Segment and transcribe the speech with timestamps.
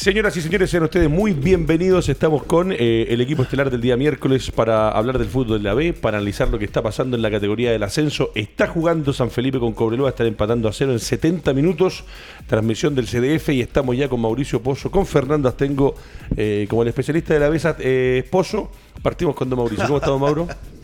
[0.00, 2.08] Señoras y señores, sean ustedes muy bienvenidos.
[2.08, 5.74] Estamos con eh, el equipo estelar del día miércoles para hablar del fútbol de la
[5.74, 8.30] B, para analizar lo que está pasando en la categoría del ascenso.
[8.36, 12.04] Está jugando San Felipe con Cobreloa, están empatando a cero en 70 minutos.
[12.46, 15.96] Transmisión del CDF y estamos ya con Mauricio Pozo, con Fernando Astengo,
[16.36, 18.70] eh, como el especialista de la B, eh, Pozo.
[19.02, 19.84] Partimos con Don Mauricio.
[19.84, 20.46] ¿Cómo estamos, Mauro?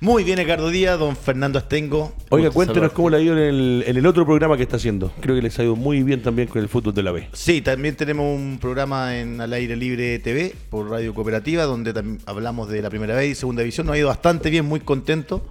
[0.00, 2.14] Muy bien, Ricardo Díaz, don Fernando Astengo.
[2.28, 5.12] Oiga, cuéntenos cómo le ha ido en el, en el otro programa que está haciendo.
[5.20, 7.28] Creo que les ha ido muy bien también con el fútbol de la B.
[7.32, 11.92] Sí, también tenemos un programa en Al Aire Libre TV por Radio Cooperativa, donde
[12.26, 13.88] hablamos de la primera vez y segunda división.
[13.88, 15.44] Nos ha ido bastante bien, muy contento.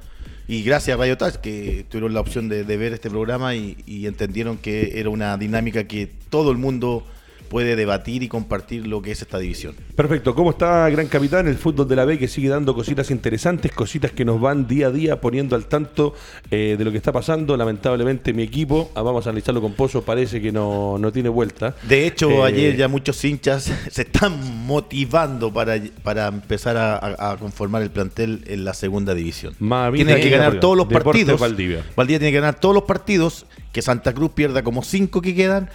[0.48, 4.06] Y gracias a Radio Touch, que tuvieron la opción de, ver este programa y, y
[4.06, 7.06] entendieron que era una dinámica que todo el mundo
[7.48, 9.76] puede debatir y compartir lo que es esta división.
[9.96, 10.36] Perfecto.
[10.36, 11.48] ¿Cómo está, gran capitán?
[11.48, 14.88] El fútbol de la B que sigue dando cositas interesantes, cositas que nos van día
[14.88, 16.14] a día poniendo al tanto
[16.52, 17.58] eh, de lo que está pasando.
[17.58, 21.76] Lamentablemente mi equipo, ah, vamos a analizarlo con Pozo, parece que no, tiene vuelta.
[21.84, 27.82] De hecho, eh, ayer ya muchos hinchas se están motivando para, para empezar a, conformar
[27.82, 29.56] el plantel en la segunda división.
[29.94, 31.40] Tiene que ganar todos los partidos.
[31.40, 31.84] Valdivia.
[31.96, 35.70] Valdivia tiene que ganar todos los partidos, que Santa Cruz pierda como cinco que quedan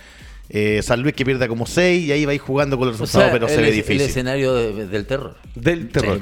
[0.49, 2.99] eh, San Luis que pierda como 6 y ahí va a ir jugando con los
[2.99, 4.03] resultados, pero se ve difícil.
[4.03, 5.37] El escenario del terror.
[5.55, 6.21] Del terror.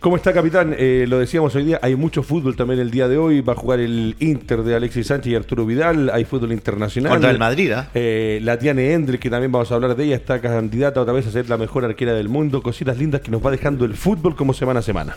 [0.00, 0.74] ¿Cómo está, capitán?
[0.76, 3.40] Eh, lo decíamos hoy día, hay mucho fútbol también el día de hoy.
[3.40, 6.10] Va a jugar el Inter de Alexis Sánchez y Arturo Vidal.
[6.12, 7.12] Hay fútbol internacional.
[7.12, 7.88] Contra el Madrid, ¿ah?
[7.94, 8.40] ¿eh?
[8.42, 11.30] La Tiane Endre, que también vamos a hablar de ella, está candidata otra vez a
[11.30, 12.62] ser la mejor arquera del mundo.
[12.62, 15.16] Cositas lindas que nos va dejando el fútbol como semana a semana.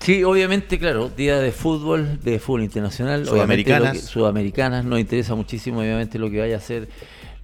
[0.00, 3.24] Sí, obviamente, claro, día de fútbol, de fútbol internacional.
[3.26, 4.00] Sudamericanas.
[4.00, 6.88] sudamericanas, nos interesa muchísimo, obviamente, lo que vaya a ser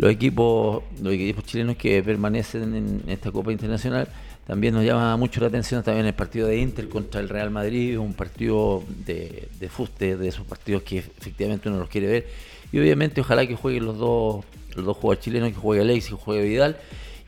[0.01, 4.09] los equipos, los equipos chilenos que permanecen en esta Copa Internacional.
[4.47, 7.99] También nos llama mucho la atención también el partido de Inter contra el Real Madrid,
[7.99, 12.27] un partido de, de fuste, de esos partidos que efectivamente uno los quiere ver.
[12.73, 14.43] Y obviamente ojalá que jueguen los dos,
[14.75, 16.77] los dos jugadores chilenos, que juegue Alexis y que juegue Vidal.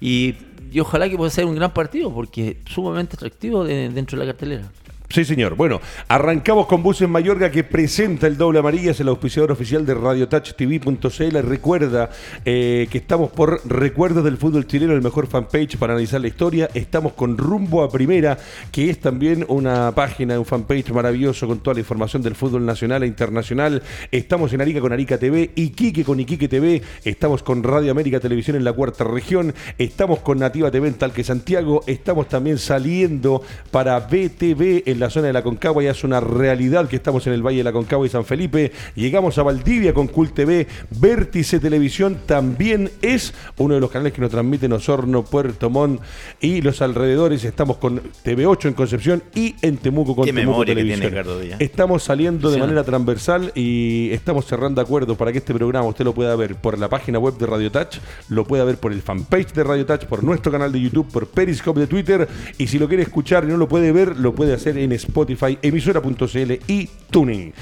[0.00, 0.34] Y,
[0.80, 4.72] ojalá que pueda ser un gran partido, porque es sumamente atractivo dentro de la cartelera.
[5.12, 5.56] Sí, señor.
[5.56, 5.78] Bueno,
[6.08, 11.36] arrancamos con Buses Mayorga que presenta el doble amarilla, es el auspiciador oficial de RadioTouchTV.cl.
[11.42, 12.08] Recuerda
[12.46, 16.70] eh, que estamos por Recuerdos del Fútbol Chileno, el mejor fanpage para analizar la historia.
[16.72, 18.38] Estamos con Rumbo a Primera,
[18.70, 23.02] que es también una página, un fanpage maravilloso con toda la información del fútbol nacional
[23.02, 23.82] e internacional.
[24.10, 26.80] Estamos en Arica con Arica TV, Iquique con Iquique TV.
[27.04, 29.52] Estamos con Radio América Televisión en la cuarta región.
[29.76, 31.82] Estamos con Nativa TV en Talque Santiago.
[31.86, 36.88] Estamos también saliendo para BTV en la zona de la Concagua, ya es una realidad
[36.88, 38.70] que estamos en el Valle de la Concagua y San Felipe.
[38.94, 44.20] Llegamos a Valdivia con Cult TV, Vértice Televisión también es uno de los canales que
[44.20, 46.00] nos transmiten Osorno, Puerto Montt
[46.40, 47.44] y los alrededores.
[47.44, 51.12] Estamos con TV8 en Concepción y en Temuco con Temuco Televisión.
[51.58, 56.14] estamos saliendo de manera transversal y estamos cerrando acuerdos para que este programa usted lo
[56.14, 57.96] pueda ver por la página web de Radio Touch,
[58.28, 61.26] lo pueda ver por el fanpage de Radio Touch, por nuestro canal de YouTube, por
[61.26, 64.54] Periscope de Twitter y si lo quiere escuchar y no lo puede ver, lo puede
[64.54, 67.52] hacer en Spotify, emisora.cl y Tuning.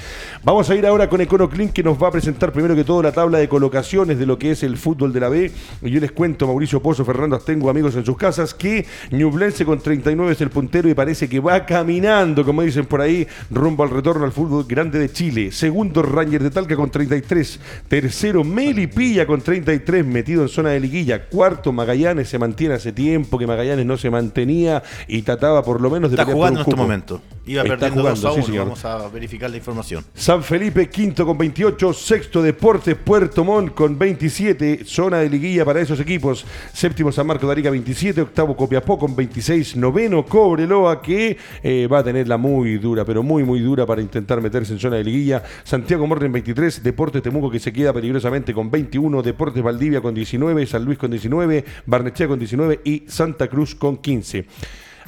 [0.45, 3.13] Vamos a ir ahora con EconoClink que nos va a presentar primero que todo la
[3.13, 5.51] tabla de colocaciones de lo que es el fútbol de la B.
[5.83, 9.81] Y yo les cuento, Mauricio Pozo, Fernando tengo amigos en sus casas, que Ñublense con
[9.81, 13.91] 39 es el puntero y parece que va caminando, como dicen por ahí, rumbo al
[13.91, 15.53] retorno al fútbol grande de Chile.
[15.53, 17.61] Segundo, Ranger de Talca con 33.
[17.89, 21.27] Tercero, Melipilla con 33, metido en zona de liguilla.
[21.27, 25.91] Cuarto, Magallanes se mantiene hace tiempo que Magallanes no se mantenía y trataba por lo
[25.91, 27.10] menos de Está jugando en este momento.
[27.47, 30.05] Iba perdiendo jugando, a Vamos a verificar la información.
[30.15, 31.93] San Felipe, quinto con 28.
[31.93, 34.85] Sexto, Deportes Puerto Montt con 27.
[34.85, 36.45] Zona de liguilla para esos equipos.
[36.73, 38.21] Séptimo, San Marco de Arica, 27.
[38.21, 39.77] Octavo, Copiapó con 26.
[39.77, 44.03] Noveno, Cobreloa, que eh, va a tener la muy dura, pero muy, muy dura para
[44.03, 45.43] intentar meterse en zona de liguilla.
[45.65, 46.83] Santiago Morren, 23.
[46.83, 49.23] Deportes Temuco, que se queda peligrosamente con 21.
[49.23, 50.67] Deportes Valdivia con 19.
[50.67, 51.65] San Luis con 19.
[51.87, 52.81] Barnechea con 19.
[52.85, 54.47] Y Santa Cruz con 15.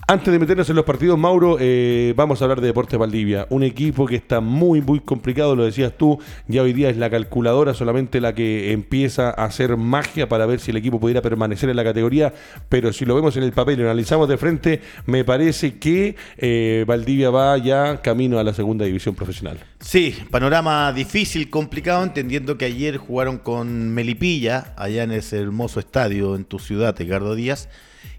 [0.08, 3.46] Antes de meternos en los partidos, Mauro, eh, vamos a hablar de Deportes Valdivia.
[3.50, 6.18] Un equipo que está muy, muy complicado, lo decías tú.
[6.48, 10.58] Ya hoy día es la calculadora solamente la que empieza a hacer magia para ver
[10.58, 12.34] si el equipo pudiera permanecer en la categoría.
[12.68, 16.16] Pero si lo vemos en el papel y lo analizamos de frente, me parece que
[16.36, 19.60] eh, Valdivia va ya camino a la segunda división profesional.
[19.78, 26.34] Sí, panorama difícil, complicado, entendiendo que ayer jugaron con Melipilla, allá en ese hermoso estadio
[26.34, 27.68] en tu ciudad, Ricardo Díaz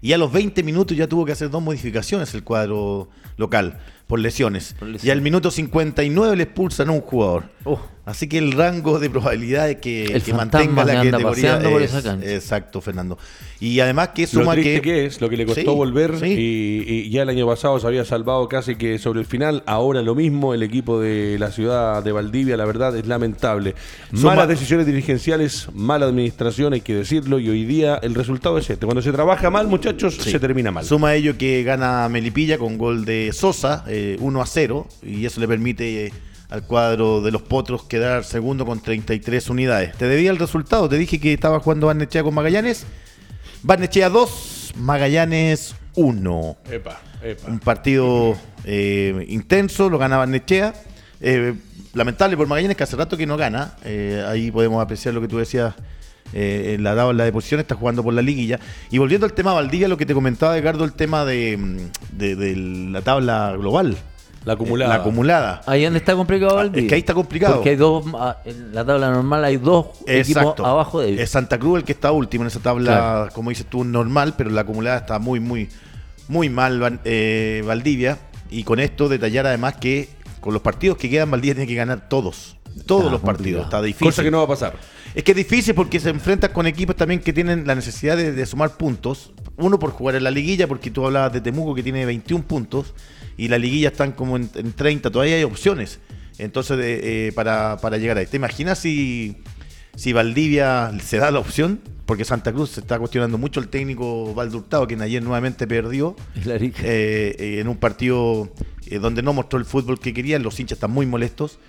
[0.04, 3.08] y a los 20 minutos ya tuvo que hacer dos modificaciones el cuadro
[3.38, 3.78] local.
[4.06, 4.74] Por lesiones.
[4.78, 5.04] Por lesiones.
[5.04, 7.44] Y al minuto 59 le expulsan a un jugador.
[7.64, 7.80] Oh.
[8.06, 12.02] Así que el rango de probabilidades que, El que mantenga la categoría por es- esa
[12.02, 12.30] cancha.
[12.34, 13.16] exacto, Fernando.
[13.60, 16.18] Y además que Lo suma triste que, que es, lo que le costó Sí, volver
[16.20, 16.26] sí.
[16.26, 20.02] y, y ya el año pasado se había salvado casi que sobre el final, ahora
[20.02, 23.74] lo mismo, el equipo de la ciudad de Valdivia, la verdad es lamentable.
[24.12, 28.68] Suma- Malas decisiones dirigenciales, mala administración, hay que decirlo, y hoy día el resultado es
[28.68, 28.84] este.
[28.84, 30.30] Cuando se trabaja mal, muchachos, Sí.
[30.30, 30.84] se termina mal.
[30.84, 35.24] Suma a ello que gana Melipilla con gol de Sosa, eh, 1 a 0, y
[35.26, 36.12] eso le permite eh,
[36.50, 39.96] al cuadro de los Potros quedar segundo con 33 unidades.
[39.96, 42.86] Te debía el resultado, te dije que estaba jugando Barnechea con Magallanes.
[43.62, 46.56] Barnechea 2, Magallanes 1.
[46.70, 47.48] Epa, epa.
[47.48, 50.74] Un partido eh, intenso, lo gana Barnechea.
[51.20, 51.54] Eh,
[51.94, 53.76] lamentable por Magallanes que hace rato que no gana.
[54.28, 55.74] Ahí podemos apreciar lo que tú decías
[56.32, 58.58] eh, en la tabla de posiciones, está jugando por la liguilla.
[58.90, 62.36] Y volviendo al tema Valdivia, lo que te comentaba, Edgardo, el tema de, mm, de-
[62.36, 62.56] de
[62.90, 63.96] la tabla global.
[64.44, 64.92] La acumulada.
[64.92, 65.60] Eh, La acumulada.
[65.66, 66.82] Ahí donde está complicado Ah, Valdivia.
[66.82, 67.54] es que ahí está complicado.
[67.54, 71.20] Porque hay dos, ah, en la tabla normal hay dos equipos abajo de ellos.
[71.22, 73.28] Es Santa Cruz el que está último en esa tabla, Claro.
[73.32, 75.68] como dices tú, normal, pero la acumulada está muy, muy,
[76.28, 78.18] muy mal eh, Valdivia.
[78.50, 80.10] Y con esto detallar además que
[80.40, 82.56] con los partidos que quedan, Valdivia tiene que ganar todos.
[82.86, 83.64] Todos Está los partidos.
[83.64, 84.08] Está difícil.
[84.08, 84.74] Cosa que no va a pasar.
[85.14, 88.32] Es que es difícil porque se enfrentan con equipos también que tienen la necesidad de,
[88.32, 89.32] de sumar puntos.
[89.56, 92.94] Uno por jugar en la liguilla, porque tú hablabas de Temuco que tiene 21 puntos
[93.36, 96.00] y la liguilla están como en, en 30, todavía hay opciones.
[96.38, 98.26] Entonces, de- eh, para, para llegar ahí.
[98.26, 99.36] ¿Te imaginas si,
[99.94, 101.80] si Valdivia se da la opción?
[102.06, 106.16] Porque Santa Cruz se está cuestionando mucho el técnico Valdo Hurtado, quien ayer nuevamente perdió
[106.44, 106.82] rica.
[106.84, 108.52] eh, eh, en un partido
[108.86, 111.60] eh, donde no mostró el fútbol que querían, los hinchas están muy molestos.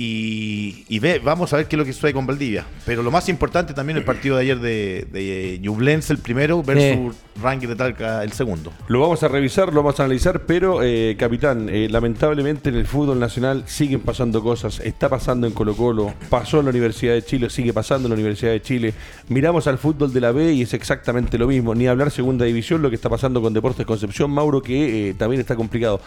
[0.00, 2.64] Y, y ve, vamos a ver qué es lo que sucede con Valdivia.
[2.86, 5.60] Pero lo más importante también el partido de ayer de, de
[6.08, 8.72] el primero versus Ranking de Talca el segundo.
[8.88, 12.86] Lo vamos a revisar, lo vamos a analizar, pero eh, capitán, eh, lamentablemente en el
[12.86, 14.80] fútbol nacional siguen pasando cosas.
[14.80, 18.14] Está pasando en Colo Colo, pasó en la Universidad de Chile, sigue pasando en la
[18.14, 18.94] Universidad de Chile.
[19.28, 21.74] Miramos al fútbol de la B y es exactamente lo mismo.
[21.74, 25.40] Ni hablar segunda división, lo que está pasando con Deportes Concepción, Mauro, que eh, también
[25.40, 26.00] está complicado.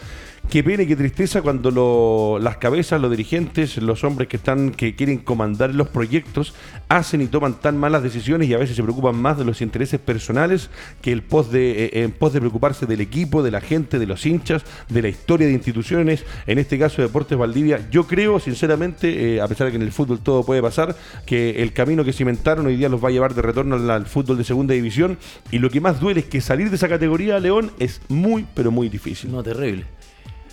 [0.50, 4.94] Qué pena y qué tristeza cuando las cabezas, los dirigentes, los hombres que están, que
[4.94, 6.54] quieren comandar los proyectos,
[6.88, 10.00] hacen y toman tan malas decisiones y a veces se preocupan más de los intereses
[10.00, 10.68] personales
[11.00, 14.24] que el de, eh, en pos de preocuparse del equipo, de la gente, de los
[14.26, 17.88] hinchas, de la historia de instituciones, en este caso Deportes Valdivia.
[17.90, 20.94] Yo creo, sinceramente, eh, a pesar de que en el fútbol todo puede pasar,
[21.26, 24.06] que el camino que cimentaron hoy día los va a llevar de retorno al, al
[24.06, 25.18] fútbol de segunda división
[25.50, 28.70] y lo que más duele es que salir de esa categoría, León, es muy, pero
[28.70, 29.30] muy difícil.
[29.30, 29.84] No, terrible.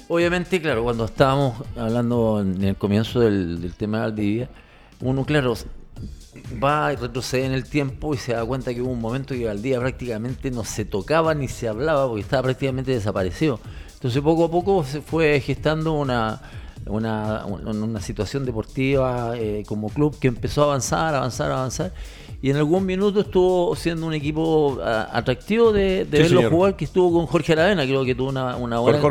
[0.08, 4.50] Obviamente, claro, cuando estábamos hablando en el comienzo del, del tema de Valdivia,
[5.02, 5.54] uno, claro,
[6.64, 9.46] va y retrocede en el tiempo y se da cuenta que hubo un momento que
[9.46, 13.60] Valdivia prácticamente no se tocaba ni se hablaba porque estaba prácticamente desaparecido.
[13.96, 16.42] Entonces, poco a poco se fue gestando una,
[16.86, 21.92] una, un- una situación deportiva eh, como club que empezó a avanzar, avanzar, avanzar.
[22.42, 26.52] Y en algún minuto estuvo siendo un equipo ah, atractivo de, de Sí, verlo señor.
[26.54, 29.02] jugar, que estuvo con Jorge Aravena, creo que tuvo una, una buena,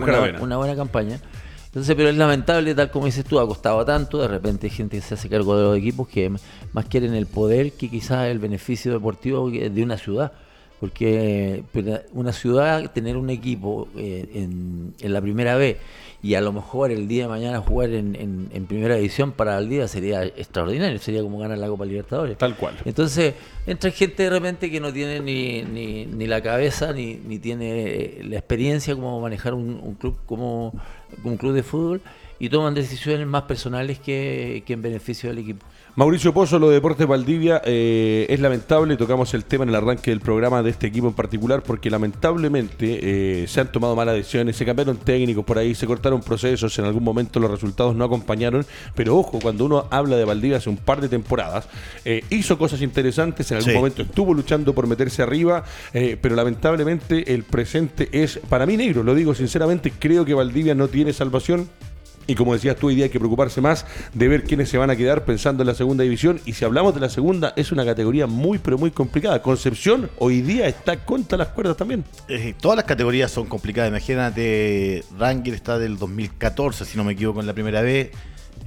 [0.40, 1.20] una buena campaña.
[1.68, 4.96] Entonces, pero es lamentable, tal como dices tú, ha costado tanto, de repente hay gente
[4.96, 6.30] que se hace cargo de los equipos que
[6.72, 10.32] más quieren el poder que quizás el beneficio deportivo de una ciudad.
[10.80, 11.64] Porque
[12.12, 15.76] una ciudad, tener un equipo eh, en, en la primera B
[16.22, 19.58] y a lo mejor el día de mañana jugar en, en- en primera división para
[19.58, 22.38] el día sería extraordinario, sería como ganar la Copa Libertadores.
[22.38, 22.74] Tal cual.
[22.84, 23.34] Entonces,
[23.66, 27.82] entra gente de repente que no tiene ni, ni, ni la cabeza ni, ni tiene
[27.82, 30.72] eh, la experiencia como manejar un, un club como
[31.24, 32.00] un club de fútbol
[32.38, 35.64] y toman decisiones más personales que, que en beneficio del equipo.
[35.98, 40.12] Mauricio Pozo, lo de Deportes Valdivia, eh, es lamentable, tocamos el tema en el arranque
[40.12, 44.54] del programa de este equipo en particular, porque lamentablemente eh, se han tomado malas decisiones,
[44.54, 48.64] se cambiaron técnicos por ahí, se cortaron procesos, en algún momento los resultados no acompañaron,
[48.94, 51.66] pero ojo, cuando uno habla de Valdivia hace un par de temporadas,
[52.04, 53.76] eh, hizo cosas interesantes, en algún Sí.
[53.76, 59.02] momento estuvo luchando por meterse arriba, eh, pero lamentablemente el presente es, para mí negro,
[59.02, 61.68] lo digo sinceramente, creo que Valdivia no tiene salvación.
[62.28, 64.90] Y como decías tú, hoy día hay que preocuparse más de ver quiénes se van
[64.90, 66.38] a quedar pensando en la segunda división.
[66.44, 69.40] Y si hablamos de la segunda, es una categoría muy, pero muy complicada.
[69.40, 72.04] Concepción hoy día está contra las cuerdas también.
[72.60, 73.88] Todas las categorías son complicadas.
[73.88, 78.12] Imagínate, Ranger está del 2014, si no me equivoco, en la primera B.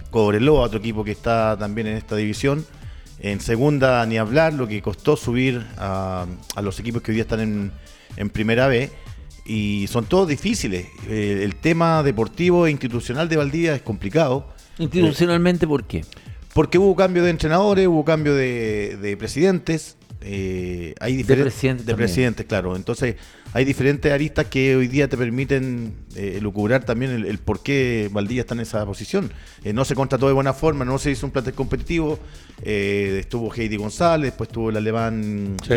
[0.10, 2.66] Cobreloa, otro equipo que está también en esta división.
[3.20, 6.26] En segunda, ni hablar, lo que costó subir a,
[6.56, 7.72] a los equipos que hoy día están en,
[8.18, 8.90] en primera B.
[9.46, 10.86] Y son todos difíciles.
[11.08, 14.48] Eh, el tema deportivo e institucional de Valdivia es complicado.
[14.78, 16.06] Institucionalmente, ¿por qué?
[16.54, 19.98] Porque hubo cambio de entrenadores, hubo cambio de, de presidentes.
[20.22, 22.76] eh, hay De diferentes presidente de presidentes, claro.
[22.76, 23.16] Entonces,
[23.54, 28.10] hay diferentes aristas que hoy día te permiten eh, lucubrar también el, el por qué
[28.12, 29.32] Valdivia está en esa posición.
[29.64, 32.20] Eh, no se contrató de buena forma, no se hizo un plantel competitivo.
[32.64, 35.70] eh, estuvo Heidi González, después estuvo el alemán Sí.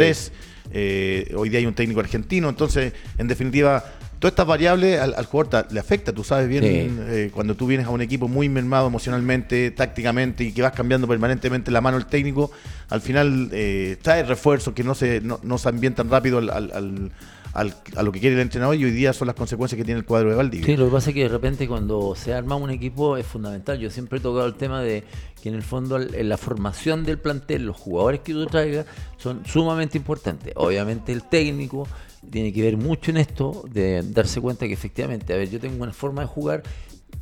[0.72, 2.48] Eh, hoy día hay un técnico argentino.
[2.48, 3.84] Entonces, en definitiva,
[4.18, 6.12] todas estas variables al, al jugador le afecta.
[6.12, 6.68] Tú sabes bien, Sí.
[7.08, 11.06] eh, cuando tú vienes a un equipo muy mermado emocionalmente, tácticamente y que vas cambiando
[11.06, 12.50] permanentemente la mano del técnico,
[12.88, 16.72] al final eh, trae refuerzos que no se, no, no se ambientan rápido al, al-
[16.72, 17.12] al-
[17.52, 20.00] al- a lo que quiere el entrenador y hoy día son las consecuencias que tiene
[20.00, 20.66] el cuadro de Valdivia.
[20.66, 23.78] Sí, lo que pasa es que de repente cuando se arma un equipo es fundamental.
[23.78, 25.04] Yo siempre he tocado el tema de
[25.44, 28.86] que en el fondo en la formación del plantel, los jugadores que tú traigas
[29.18, 30.54] son sumamente importantes.
[30.56, 31.86] Obviamente el técnico
[32.30, 35.82] tiene que ver mucho en esto, de darse cuenta que efectivamente, a ver, yo tengo
[35.82, 36.62] una forma de jugar,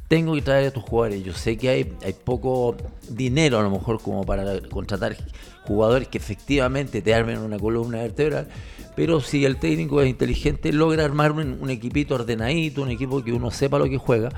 [0.06, 1.24] tengo que traer a tus jugadores.
[1.24, 2.76] Yo sé que hay, hay poco
[3.08, 5.16] dinero a lo mejor como para contratar
[5.66, 8.46] jugadores que efectivamente te armen una columna vertebral,
[8.94, 13.32] pero si el técnico es inteligente, logra armar un, un equipito ordenadito, un equipo que
[13.32, 14.28] uno sepa lo que juega.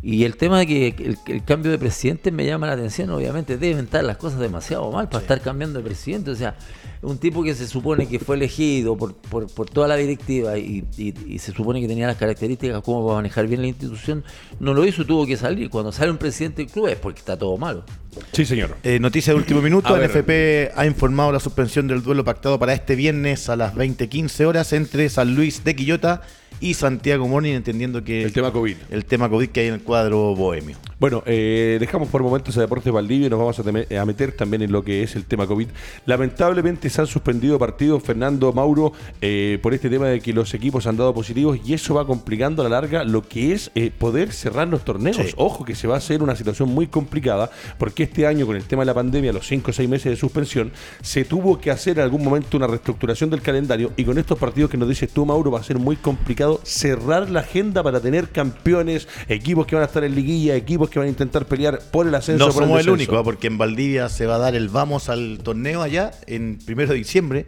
[0.00, 3.58] Y el tema de que el, el cambio de presidente me llama la atención, obviamente
[3.58, 6.30] deben estar las cosas demasiado mal para estar cambiando de presidente.
[6.30, 6.56] O sea,
[7.02, 10.84] un tipo que se supone que fue elegido por, por, por toda la directiva y,
[10.96, 14.22] y- y se supone que tenía las características como para manejar bien la institución,
[14.60, 15.68] no lo hizo, tuvo que salir.
[15.68, 17.84] Cuando sale un presidente del club es porque está todo malo.
[18.32, 18.76] Sí, señor.
[18.84, 20.02] Eh, noticia de último minuto, el.
[20.04, 24.72] FP ha informado la suspensión del duelo pactado para este viernes a las 20.15 horas
[24.72, 26.22] entre San Luis de Quillota
[26.60, 28.76] y Santiago Morning, entendiendo que El tema COVID.
[28.90, 30.76] el tema COVID que hay en el cuadro bohemio.
[31.00, 34.72] Bueno, eh, dejamos por momentos a Deportes Valdivia y nos vamos a, meter también en
[34.72, 35.68] lo que es el tema COVID.
[36.06, 40.88] Lamentablemente se han suspendido partidos, Fernando Mauro, eh, por este tema de que los equipos
[40.88, 44.32] han dado positivos y eso va complicando a la larga lo que es eh, poder
[44.32, 45.18] cerrar los torneos.
[45.18, 45.34] Sí.
[45.36, 48.64] Ojo que se va a hacer una situación muy complicada porque este año con el
[48.64, 51.98] tema de la pandemia, los 5 o 6 meses de suspensión, se tuvo que hacer
[51.98, 55.24] en algún momento una reestructuración del calendario y con estos partidos que nos dices tú,
[55.24, 59.84] Mauro, va a ser muy complicado cerrar la agenda para tener campeones, equipos que van
[59.84, 62.46] a estar en liguilla, equipos que van a intentar pelear por el ascenso.
[62.46, 62.92] No por somos el descenso.
[62.94, 63.24] único, ¿eh?
[63.24, 66.98] porque en Valdivia se va a dar el vamos al torneo allá en primero de
[66.98, 67.46] diciembre.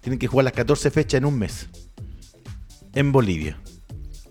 [0.00, 1.66] Tienen que jugar las 14 fechas en un mes.
[2.94, 3.58] En Bolivia.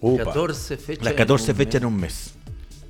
[0.02, 0.26] Upa.
[0.26, 1.04] 14 fechas.
[1.04, 2.32] Las en 14 un fechas en un mes.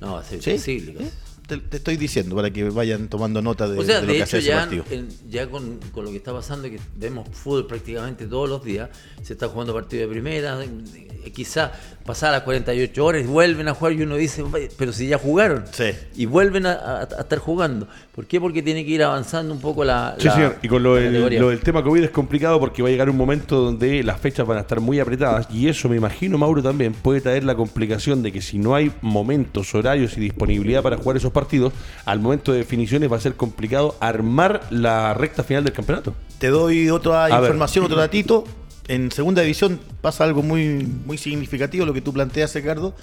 [0.00, 0.50] No, ser ¿Sí?
[0.50, 0.96] imposible.
[1.04, 1.10] ¿Eh?
[1.46, 4.18] Te, te estoy diciendo para que vayan tomando nota de, O sea, de lo de
[4.18, 4.84] que hecho hace ese ya, partido.
[4.90, 8.90] en- ya con, con lo que está pasando, que vemos fútbol prácticamente todos los días,
[9.22, 11.72] se está jugando partido de primera, eh, quizá
[12.06, 15.64] pasar las 48 horas vuelven a jugar y uno dice, "Vaya, pero si ya jugaron.
[15.72, 15.90] Sí.
[16.14, 17.86] Y vuelven a, a- a estar jugando.
[18.14, 18.40] ¿Por qué?
[18.40, 20.14] Porque tiene que ir avanzando un poco la...
[20.18, 20.56] Sí, la- señor.
[20.62, 21.40] Y con lo categoría.
[21.40, 24.46] lo del tema COVID es complicado porque va a llegar un momento donde las fechas
[24.46, 28.22] van a estar muy apretadas y eso me imagino, Mauro, también puede traer la complicación
[28.22, 31.72] de que si no hay momentos, horarios y disponibilidad para jugar esos partidos,
[32.06, 36.14] al momento de definiciones va a ser complicado armar la recta final del campeonato.
[36.38, 37.40] Te doy otra A ver.
[37.40, 38.44] información, otro datito.
[38.88, 42.94] En segunda división pasa algo muy, muy significativo lo que tú planteas, Ricardo,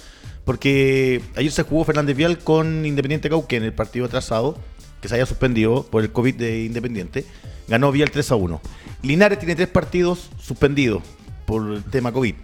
[0.44, 4.58] porque ayer se jugó Fernández Vial con Independiente Cauquén el partido atrasado,
[5.02, 7.26] que se haya suspendido por el COVID de Independiente.
[7.68, 8.60] Ganó Vial 3 a 1.
[9.02, 11.02] Linares tiene tres partidos suspendidos
[11.46, 12.34] por el tema COVID.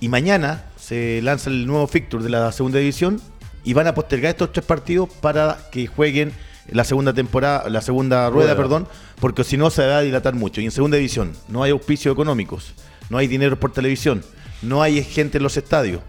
[0.00, 3.20] Y mañana se lanza el nuevo fixture de la segunda división
[3.64, 6.32] y van a postergar estos tres partidos para que jueguen
[6.68, 8.56] la segunda temporada, la segunda rueda, Rueda.
[8.56, 8.88] perdón,
[9.20, 10.60] porque si no se va a dilatar mucho.
[10.60, 12.74] Y en segunda división no hay auspicios económicos,
[13.08, 14.22] no hay dinero por televisión,
[14.62, 16.00] no hay gente en los estadios.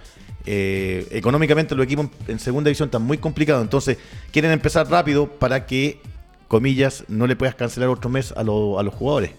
[0.46, 3.98] Eh, económicamente los equipos en segunda división están muy complicados, entonces
[4.32, 6.02] quieren empezar rápido para que,
[6.48, 9.32] comillas, no le puedas cancelar otro mes a, lo- a los jugadores,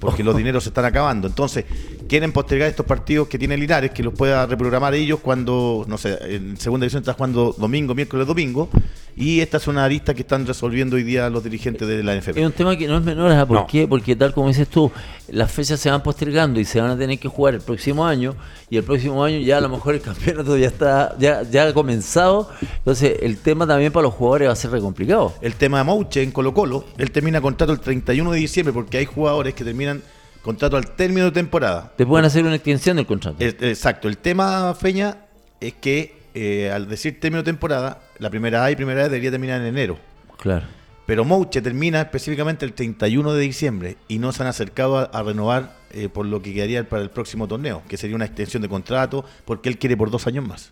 [0.00, 1.28] porque los dineros se están acabando.
[1.28, 1.64] Entonces,
[2.08, 6.18] quieren postergar estos partidos que tiene Linares, que los pueda reprogramar ellos cuando, no sé,
[6.36, 8.68] en segunda división está jugando domingo, miércoles, domingo,
[9.16, 12.38] y esta es una arista que están resolviendo hoy día los dirigentes de la NFP.
[12.38, 13.46] Es un tema que no es menor, ¿ah?
[13.46, 13.66] ¿por No.
[13.66, 13.86] qué?
[13.88, 14.90] Porque tal como dices tú,
[15.28, 18.34] las fechas se van postergando y se van a tener que jugar el próximo año
[18.68, 21.72] y el próximo año ya a lo mejor el campeonato ya está ya, ya ha
[21.72, 25.34] comenzado, entonces el tema también para los jugadores va a ser re complicado.
[25.40, 28.98] El tema de Mouche en Colo Colo, él termina contrato el 31 de diciembre porque
[28.98, 30.02] hay jugadores que terminan
[30.42, 31.92] contrato al término de temporada.
[31.96, 33.36] Te pueden hacer una extensión del contrato.
[33.40, 35.18] Exacto, el tema, Feña,
[35.60, 39.30] es que eh, al decir término de temporada, la primera A y primera A debería
[39.30, 39.98] terminar en enero.
[40.38, 40.66] Claro.
[41.06, 45.22] Pero Mouche termina específicamente el 31 de diciembre y no se han acercado a, a
[45.24, 48.68] renovar eh, por lo que quedaría para el próximo torneo, que sería una extensión de
[48.68, 50.70] contrato, porque él quiere por dos años más.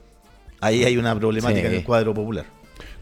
[0.61, 1.67] Ahí hay una problemática Sí.
[1.67, 2.47] en el cuadro popular.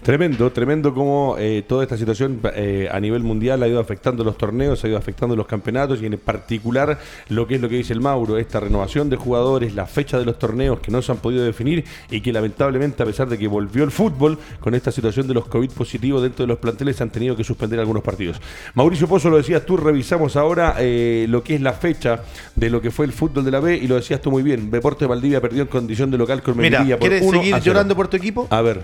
[0.02, 4.38] Tremendo, tremendo como eh, toda esta situación eh, a nivel mundial ha ido afectando los
[4.38, 6.98] torneos, ha ido afectando los campeonatos y en particular
[7.28, 10.24] lo que es lo que dice el Mauro, esta renovación de jugadores, la fecha de
[10.24, 13.48] los torneos que no se han podido definir y que lamentablemente a pesar de que
[13.48, 17.10] volvió el fútbol, con esta situación de los COVID positivos dentro de los planteles han
[17.10, 18.40] tenido que suspender algunos partidos.
[18.74, 22.22] Mauricio Pozo lo decías tú, revisamos ahora eh, lo que es la fecha
[22.54, 24.70] de lo que fue el fútbol de la B y lo decías tú muy bien,
[24.70, 28.06] Deporte Valdivia perdió en condición de local con Mira, por ¿quieres uno seguir llorando por
[28.06, 28.46] tu equipo?
[28.50, 28.82] A ver.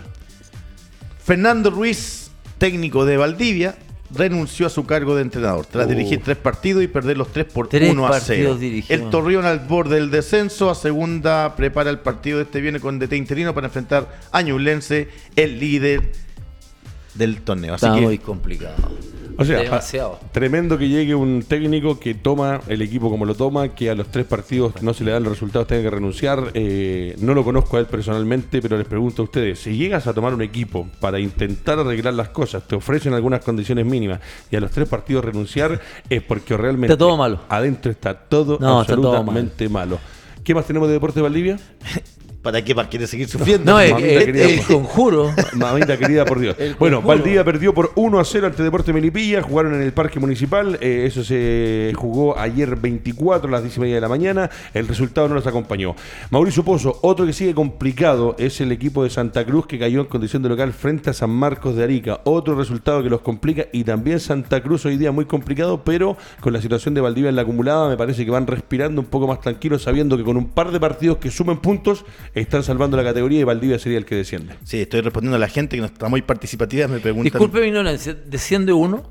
[1.25, 3.77] Fernando Ruiz, técnico de Valdivia,
[4.15, 5.91] renunció a su cargo de entrenador tras Uh.
[5.91, 8.27] dirigir tres partidos y perder los tres por Tres 1 a 0.
[8.27, 8.95] partidos dirigió.
[8.95, 12.99] El Torreón al borde del descenso, a segunda prepara el partido de este viernes con
[12.99, 16.13] DT interino para enfrentar a Ñublense, el líder
[17.15, 17.75] del torneo.
[17.75, 18.75] Así Está que muy complicado.
[19.39, 20.19] O sea, demasiado.
[20.33, 24.09] tremendo que llegue un técnico que toma el equipo como lo toma, que a los
[24.09, 26.51] tres partidos no se le dan los resultados, tenga que renunciar.
[26.55, 30.13] Eh, no lo conozco a él personalmente, pero les pregunto a ustedes, si llegas a
[30.15, 34.21] tomar un equipo para intentar arreglar las cosas, te ofrecen algunas condiciones mínimas
[34.51, 37.41] y a los tres partidos renunciar, es porque realmente Está todo malo.
[37.49, 39.99] adentro está todo No, está todo absolutamente malo.
[40.45, 41.59] ¿Qué más tenemos de Deporte de Valdivia?
[42.43, 43.73] ¿para qué más quieres seguir sufriendo?
[43.73, 45.33] No, el, el- el conjuro.
[45.55, 46.57] Mamita querida, por Dios.
[46.59, 47.17] El Bueno, conjuro.
[47.17, 49.43] Valdivia perdió por 1 a 0 ante Deporte Melipilla.
[49.43, 50.77] Jugaron en el Parque Municipal.
[50.81, 54.51] eh, eso se jugó ayer 24 a las 10 y media de la mañana.
[54.75, 55.95] El resultado no los acompañó.
[56.31, 60.07] Mauricio Pozo, otro que sigue complicado es el equipo de Santa Cruz que cayó en
[60.07, 62.21] condición de local frente a San Marcos de Arica.
[62.25, 66.53] Otro resultado que los complica y también Santa Cruz hoy día muy complicado, pero con
[66.53, 69.41] la situación de Valdivia en la acumulada me parece que van respirando un poco más
[69.41, 73.41] tranquilos sabiendo que con un par de partidos que sumen puntos están salvando la categoría
[73.41, 74.55] y Valdivia sería el que desciende.
[74.65, 76.89] Sí, estoy respondiendo a la gente que no está muy participativa.
[76.89, 77.25] Me preguntan.
[77.33, 79.03] Disculpe mi ignorancia, ¿desciende uno?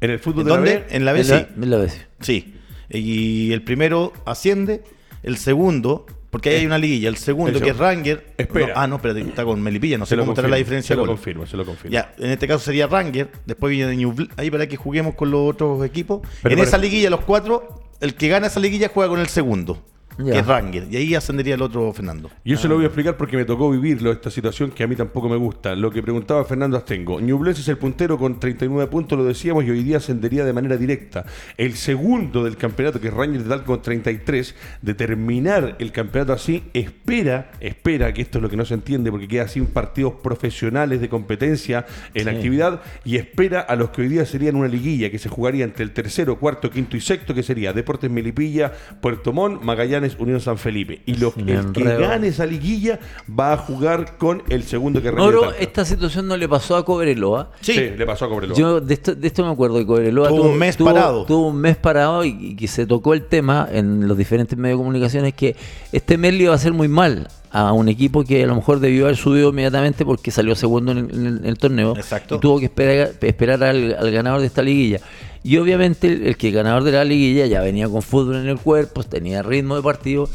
[0.00, 0.76] En el fútbol de la ¿Dónde?
[0.78, 1.30] B, En la B, En sí.
[1.32, 2.06] la- en la vez.
[2.20, 2.54] Sí.
[2.90, 4.82] Y el primero asciende,
[5.22, 7.64] el segundo, porque ahí hay una liguilla, el segundo Eso.
[7.64, 8.34] que es Ranger.
[8.36, 8.66] Espera.
[8.68, 10.88] no, ah, no, espérate, está con Melipilla, no se sé lo cómo estará la diferencia.
[10.88, 11.08] Se lo gol.
[11.10, 11.92] confirmo, se lo confirmo.
[11.94, 15.48] Ya, en este caso sería Ranger, después viene Ñuble, ahí para que juguemos con los
[15.50, 16.20] otros equipos.
[16.42, 19.82] Pero en esa liguilla, los cuatro, el que gana esa liguilla juega con el segundo,
[20.16, 22.30] Que es Ranger, y ahí ascendería el otro Fernando.
[22.44, 24.96] Yo se lo voy a explicar porque me tocó vivirlo, esta situación que a mí
[24.96, 25.74] tampoco me gusta.
[25.76, 27.20] Lo que preguntaba Fernando Astengo.
[27.20, 30.76] Ñublense es el puntero con 39 puntos, lo decíamos, y hoy día ascendería de manera
[30.76, 31.26] directa.
[31.56, 36.32] El segundo del campeonato, que es Rangers de Tal con 33, de terminar el campeonato
[36.32, 40.14] así, espera, espera, que esto es lo que no se entiende porque queda sin partidos
[40.22, 42.28] profesionales de competencia en Sí.
[42.30, 45.84] actividad, y espera a los que hoy día serían una liguilla que se jugaría entre
[45.84, 50.58] el tercero, cuarto, quinto y sexto, que sería Deportes Melipilla, Puerto Montt, Magallanes, Unión San
[50.58, 51.00] Felipe.
[51.06, 55.58] Y el que gane esa liguilla va a jugar con el segundo que Oro, Talca.
[55.58, 57.50] esta situación no le pasó a Cobreloa.
[57.60, 58.56] Sí, le pasó a Cobreloa.
[58.56, 61.24] Yo de esto, de esto me acuerdo que Cobreloa Tuvo un mes parado.
[61.24, 64.78] Tuvo un mes parado y, y que se tocó el tema en los diferentes medios
[64.78, 65.56] de comunicaciones que
[65.92, 68.80] este mes le iba a hacer muy mal a un equipo que a lo mejor
[68.80, 72.36] debió haber subido inmediatamente porque salió segundo en el, en el- en el torneo Exacto.
[72.36, 75.00] y tuvo que esperar, esperar al, al ganador de esta liguilla.
[75.42, 78.58] Y obviamente el, el que ganador de la liguilla ya venía con fútbol en el
[78.58, 80.28] cuerpo, tenía ritmo de partido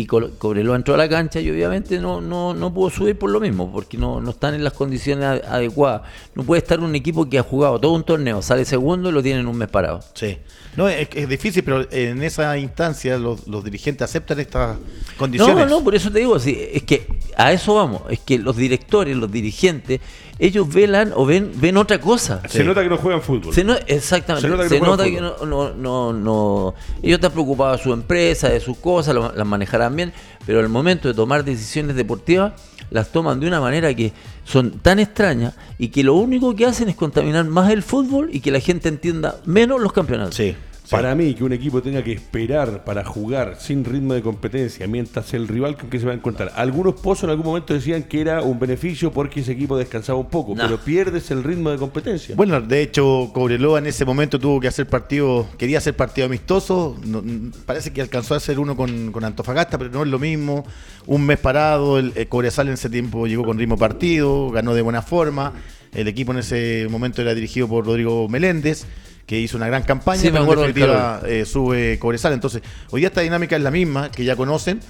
[0.00, 3.40] y Cobreloa entró a la cancha y obviamente no, no, no pudo subir por lo
[3.40, 6.02] mismo, porque no, no están en las condiciones ad- adecuadas.
[6.34, 9.22] No puede estar un equipo que ha jugado todo un torneo, sale segundo y lo
[9.22, 10.00] tienen un mes parado.
[10.14, 10.36] Sí.
[10.76, 14.76] No, es, es difícil, pero en esa instancia los, los dirigentes aceptan estas
[15.16, 15.56] condiciones.
[15.56, 17.06] No, no, por eso te digo, sí, es que
[17.36, 20.00] a eso vamos, es que los directores, los dirigentes,
[20.38, 22.42] ellos velan o ven, ven otra cosa.
[22.48, 23.54] Se nota que no juegan fútbol.
[23.54, 24.46] Se no- exactamente.
[24.46, 27.78] Se nota que Se no nota juegan que no, no, no, no- Ellos están preocupados
[27.78, 30.12] de su empresa, de sus cosas, las manejarán bien,
[30.44, 32.52] pero al momento de tomar decisiones deportivas,
[32.90, 34.12] las toman de una manera que
[34.44, 38.40] son tan extrañas y que lo único que hacen es contaminar más el fútbol y
[38.40, 40.34] que la gente entienda menos los campeonatos.
[40.36, 40.54] Sí.
[40.86, 40.90] Sí.
[40.90, 45.34] Para mí, que un equipo tenga que esperar para jugar sin ritmo de competencia, mientras
[45.34, 46.52] el rival con que se va a encontrar.
[46.56, 50.30] Algunos pozos en algún momento decían que era un beneficio porque ese equipo descansaba un
[50.30, 50.62] poco, No.
[50.64, 52.34] pero pierdes el ritmo de competencia.
[52.36, 56.96] Bueno, de hecho, Cobreloa en ese momento tuvo que hacer partido, quería hacer partido amistoso.
[57.04, 57.22] no-
[57.66, 60.64] parece que alcanzó a hacer uno con, con Antofagasta, pero no es lo mismo.
[61.06, 64.82] Un mes parado, el, el Cobresal en ese tiempo llegó con ritmo partido, ganó de
[64.82, 65.52] buena forma.
[65.94, 68.84] El equipo en ese momento era dirigido por Rodrigo Meléndez,
[69.26, 72.32] que hizo una gran campaña, Sí, pero en definitiva eh, sube Cobresal.
[72.32, 74.80] Entonces, hoy día esta dinámica es la misma, que ya conocen.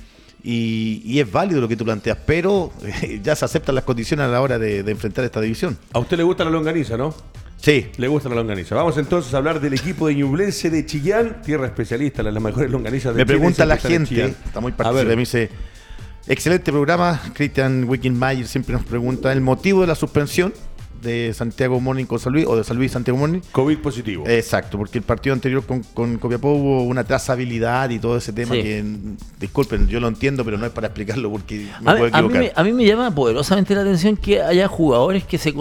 [0.44, 4.26] Y, y es válido lo que tú planteas, pero eh, ya se aceptan las condiciones
[4.26, 5.76] a la hora de, de enfrentar esta división.
[5.92, 7.12] A usted le gusta la longaniza, ¿no?
[7.60, 8.74] Sí, Le gusta la longaniza.
[8.74, 12.70] Vamos entonces a hablar del equipo de Ñublense de Chillán, tierra especialista, las las mejores
[12.70, 15.50] longanizas de Me Chile, pregunta la gente, está muy A participativa, ver, me dice,
[16.28, 20.52] excelente programa, Christian Wickenmayer siempre nos pregunta el motivo de la suspensión
[21.06, 23.40] de Santiago Morning con San Luis, o de San Luis Santiago Morning.
[23.52, 24.24] COVID positivo.
[24.26, 28.54] Exacto, porque el partido anterior con, con Copiapó hubo una trazabilidad y todo ese tema
[28.54, 28.62] Sí.
[28.62, 28.84] que,
[29.40, 32.22] disculpen, yo lo entiendo, pero no es para explicarlo porque me A, mí- puedo a
[32.22, 32.40] mí equivocar.
[32.40, 35.52] me, a mí me llama poderosamente la atención que haya jugadores que se,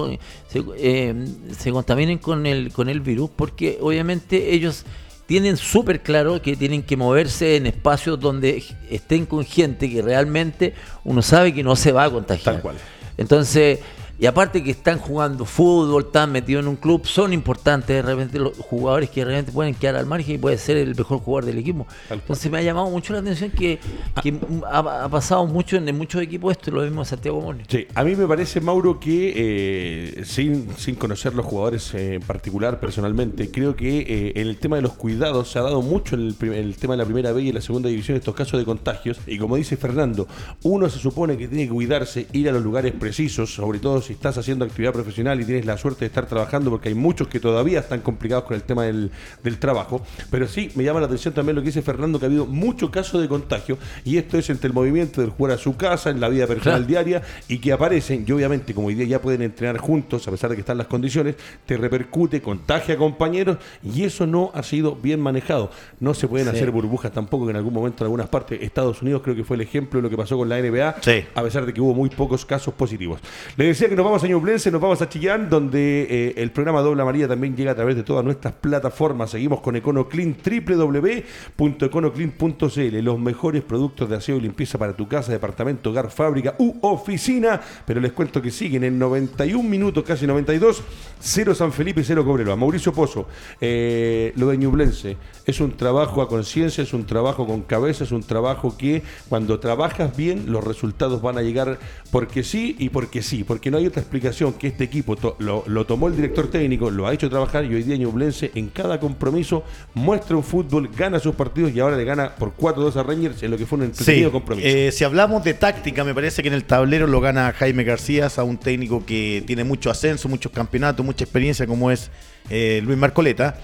[0.49, 1.13] se, eh,
[1.57, 4.83] se contaminen con el, con el virus, porque obviamente ellos
[5.27, 10.73] tienen súper claro que tienen que moverse en espacios donde estén con gente que realmente
[11.03, 12.55] uno sabe que no se va a contagiar.
[12.55, 12.75] Tal cual.
[13.17, 13.79] Entonces,
[14.19, 18.39] y aparte que están jugando fútbol, están metidos en un club, son importantes de repente
[18.39, 21.57] los jugadores que realmente pueden quedar al margen y puede ser el mejor jugador del
[21.57, 21.85] equipo.
[22.09, 23.79] Entonces me ha llamado mucho la atención que,
[24.21, 24.39] que
[24.71, 27.65] ha, ha pasado mucho en, en muchos equipos esto, lo mismo en Santiago Morning.
[27.67, 32.21] Sí, a mí me parece, Mauro, que eh, sin, sin conocer los jugadores eh, en
[32.21, 36.15] particular personalmente, creo que eh, en el tema de los cuidados se ha dado mucho
[36.15, 38.35] en el, en el tema de la primera B y en la segunda división estos
[38.35, 39.19] casos de contagios.
[39.27, 40.27] Y como dice Fernando,
[40.63, 44.13] uno se supone que tiene que cuidarse, ir a los lugares precisos, sobre todo si
[44.13, 47.39] estás haciendo actividad profesional y tienes la suerte de estar trabajando, porque hay muchos que
[47.39, 49.11] todavía están complicados con el tema del,
[49.43, 50.01] del trabajo.
[50.31, 52.89] Pero sí, me llama la atención también lo que dice Fernando, que ha habido muchos
[52.89, 56.19] casos de contagio, y esto es entre el movimiento del jugar a su casa, en
[56.19, 57.03] la vida personal Claro.
[57.05, 60.49] diaria, y que aparecen, y obviamente como hoy día ya pueden entrenar juntos, a pesar
[60.49, 64.95] de que están las condiciones, te repercute, contagia a compañeros, y eso no ha sido
[64.95, 65.71] bien manejado.
[65.99, 66.55] No se pueden Sí.
[66.55, 69.55] hacer burbujas tampoco, que en algún momento en algunas partes, Estados Unidos creo que fue
[69.55, 71.23] el ejemplo de lo que pasó con la NBA, Sí.
[71.33, 73.19] a pesar de que hubo muy pocos casos positivos.
[73.57, 76.81] Le decía que nos vamos a Ñublense, nos vamos a Chillán, donde eh, el programa
[76.81, 79.29] Doble María también llega a través de todas nuestras plataformas.
[79.31, 85.91] Seguimos con EconoClean, www.econoclean.cl, los mejores productos de aseo y limpieza para tu casa, departamento,
[85.91, 87.61] hogar, fábrica u oficina.
[87.85, 90.83] Pero les cuento que siguen en 91 minutos, casi 92,
[91.19, 92.57] 0 San Felipe, 0 Cobreloa.
[92.57, 93.27] Mauricio Pozo,
[93.61, 98.11] eh, lo de Ñublense es un trabajo a conciencia, es un trabajo con cabeza, es
[98.11, 101.79] un trabajo que cuando trabajas bien los resultados van a llegar
[102.11, 105.63] porque sí y porque sí, porque no hay otra explicación que este equipo to- lo,
[105.67, 108.99] lo tomó el director técnico, lo ha hecho trabajar y hoy día Ñublense en cada
[108.99, 113.43] compromiso muestra un fútbol, gana sus partidos y ahora le gana por 4-2 a Rangers
[113.43, 114.67] en lo que fue un entretenido compromiso.
[114.67, 118.27] eh, si hablamos de táctica, me parece que en el tablero lo gana Jaime García,
[118.35, 122.09] a un técnico que tiene mucho ascenso, muchos campeonatos, mucha experiencia, como es
[122.49, 123.57] eh, Luis Marcoleta.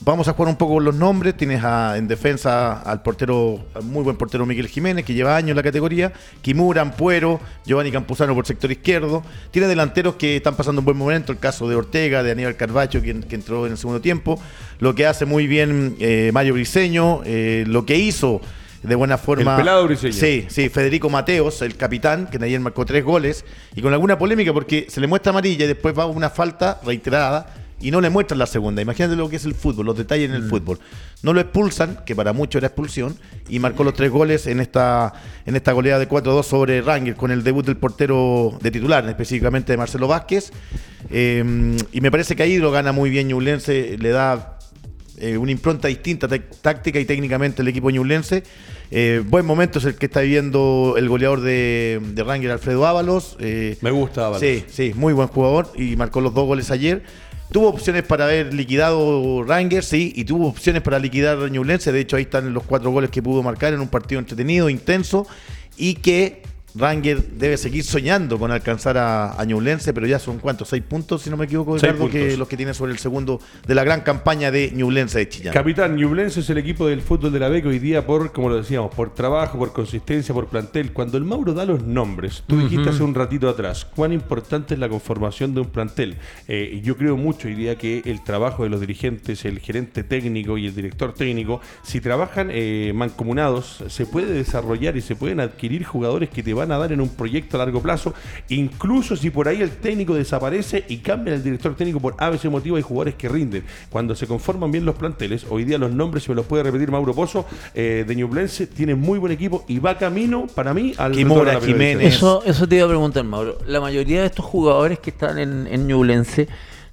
[0.00, 1.36] Vamos a jugar un poco con los nombres.
[1.36, 5.50] Tienes a- en defensa al portero, al muy buen portero Miguel Jiménez, que lleva años
[5.50, 6.12] en la categoría.
[6.40, 9.24] Kimura, Ampuero, Giovanni Campuzano por sector izquierdo.
[9.50, 11.32] Tiene delanteros que están pasando un buen momento.
[11.32, 14.40] El caso de Ortega, de Aníbal Carvacho, quien, que entró en el segundo tiempo.
[14.78, 17.22] Lo que hace muy bien eh, Mario Briseño.
[17.24, 18.40] eh, lo que hizo
[18.84, 19.56] de buena forma.
[19.56, 20.12] El pelado Briseño.
[20.14, 23.44] Sí, sí, Federico Mateos, el capitán, que ayer marcó tres goles.
[23.74, 27.52] Y con alguna polémica porque se le muestra amarilla y después va una falta reiterada
[27.80, 28.82] y no le muestran la segunda.
[28.82, 30.78] Imagínate lo que es el fútbol, los detalles en el fútbol.
[31.22, 33.16] No lo expulsan, que para muchos era expulsión,
[33.48, 35.12] y marcó los tres goles en esta,
[35.46, 39.72] en esta goleada de 4-2 sobre Rangers, con el debut del portero de titular, específicamente
[39.72, 40.52] de Marcelo Vázquez.
[41.10, 44.58] Eh, y me parece que ahí lo gana muy bien Ñublense, le da
[45.20, 48.44] eh, una impronta distinta táctica y técnicamente el equipo ñublense.
[48.90, 53.36] Eh, buen momento es el que está viviendo el goleador de, de Ranger, Alfredo Ábalos.
[53.40, 54.40] Eh, Me gusta Ábalos.
[54.40, 57.02] Sí, sí, muy buen jugador y marcó los dos goles ayer.
[57.50, 61.92] Tuvo opciones para haber liquidado Rangers, sí, y tuvo opciones para liquidar Ñublense.
[61.92, 65.26] De hecho, ahí están los cuatro goles que pudo marcar en un partido entretenido, intenso,
[65.76, 66.42] y que
[66.78, 71.22] Ranger debe seguir soñando con alcanzar a, a Ñublense, pero ya son cuántos, seis puntos,
[71.22, 74.50] si no me equivoco, que los que tiene sobre el segundo de la gran campaña
[74.50, 75.54] de Ñublense de Chillán.
[75.54, 78.48] Capitán, Ñublense es el equipo del fútbol de la B que hoy día por, como
[78.48, 80.92] lo decíamos, por trabajo, por consistencia, por plantel.
[80.92, 84.80] Cuando el Mauro da los nombres, tú dijiste hace un ratito atrás, cuán importante es
[84.80, 86.16] la conformación de un plantel.
[86.46, 90.04] Eh, y yo creo mucho hoy día que el trabajo de los dirigentes, el gerente
[90.04, 95.40] técnico y el director técnico, si trabajan eh, mancomunados, se puede desarrollar y se pueden
[95.40, 98.14] adquirir jugadores que te van a dar en un proyecto a largo plazo,
[98.48, 102.76] incluso si por ahí el técnico desaparece y cambia el director técnico por ABC motivo,
[102.76, 103.64] hay jugadores que rinden.
[103.90, 106.90] Cuando se conforman bien los planteles, hoy día los nombres, si me los puede repetir
[106.90, 111.12] Mauro Pozo, eh, de Ñublense, tiene muy buen equipo y va camino, para mí, al
[111.12, 112.14] Kimura, a Jiménez.
[112.14, 113.58] Eso, eso te iba a preguntar, Mauro.
[113.66, 116.48] La mayoría de estos jugadores que están en, en Ñublense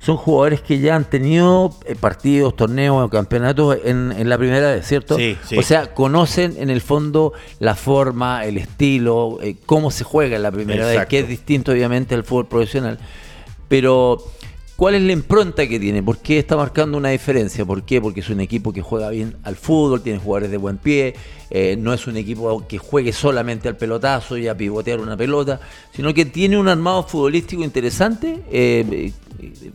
[0.05, 4.85] son jugadores que ya han tenido eh, partidos, torneos campeonatos en, en la primera vez,
[4.85, 5.17] ¿cierto?
[5.17, 5.57] Sí, sí.
[5.57, 10.43] O sea, conocen en el fondo la forma, el estilo, eh, cómo se juega en
[10.43, 12.99] la primera vez, que es distinto obviamente al fútbol profesional.
[13.67, 14.23] Pero,
[14.75, 16.03] ¿cuál es la impronta que tiene?
[16.03, 17.65] ¿Por qué está marcando una diferencia?
[17.65, 18.01] ¿Por qué?
[18.01, 21.15] Porque es un equipo que juega bien al fútbol, tiene jugadores de buen pie,
[21.49, 25.59] eh, no es un equipo que juegue solamente al pelotazo y a pivotear una pelota,
[25.93, 28.43] sino que tiene un armado futbolístico interesante.
[28.51, 29.71] eh, eh,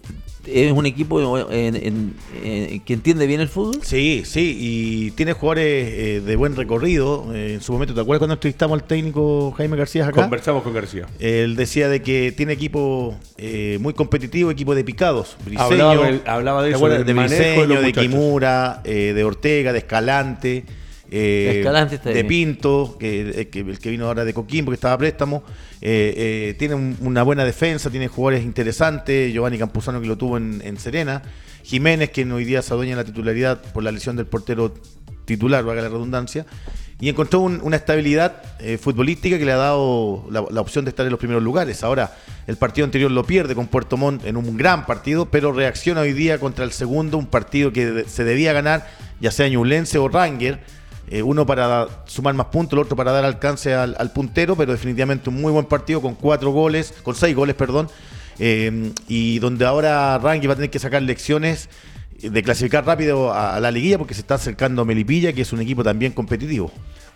[0.47, 3.81] es un equipo en- en- que entiende bien el fútbol.
[3.83, 7.35] Sí, sí, y tiene jugadores eh, de buen recorrido.
[7.35, 10.23] Eh, en su momento, ¿te acuerdas cuando entrevistamos al técnico Jaime García acá?
[10.23, 11.07] Conversamos con García.
[11.19, 15.37] Él decía de que tiene equipo eh, muy competitivo, equipo de picados.
[15.45, 18.03] Briseño, Hablaba de ¿te eso, de de Briseño, de, muchachos.
[18.03, 20.65] Kimura, eh, de Ortega, de Escalante.
[21.11, 22.25] Eh, Escalante está de.
[22.25, 25.43] Pinto, que, eh, que- el que vino ahora de Coquimbo, que estaba a préstamo.
[25.83, 26.15] Eh,
[26.51, 29.33] eh, tiene un- una buena defensa, tiene jugadores interesantes.
[29.33, 31.23] Giovanni Campuzano, que lo tuvo en, en Serena.
[31.65, 34.73] Jiménez, que hoy día se adueña la titularidad por la lesión del portero
[35.25, 36.47] titular, valga la redundancia.
[37.01, 38.43] Y encontró un- una estabilidad
[38.79, 41.83] futbolística que le ha dado la, la opción de estar en los primeros lugares.
[41.83, 42.15] Ahora,
[42.47, 46.13] el partido anterior lo pierde con Puerto Montt en un gran partido, pero reacciona hoy
[46.13, 48.87] día contra el segundo, un partido que se debía ganar,
[49.21, 50.61] ya sea Ñublense o Ranger.
[51.13, 55.29] Eh, uno para sumar más puntos, el otro para dar alcance al, puntero, pero definitivamente
[55.29, 57.89] un muy buen partido con cuatro goles, con seis goles, perdón.
[58.39, 61.69] Eh, y donde ahora Ranger va a tener que sacar lecciones
[62.23, 65.61] de clasificar rápido a, a la liguilla porque se está acercando Melipilla, que es un
[65.61, 66.71] equipo también competitivo.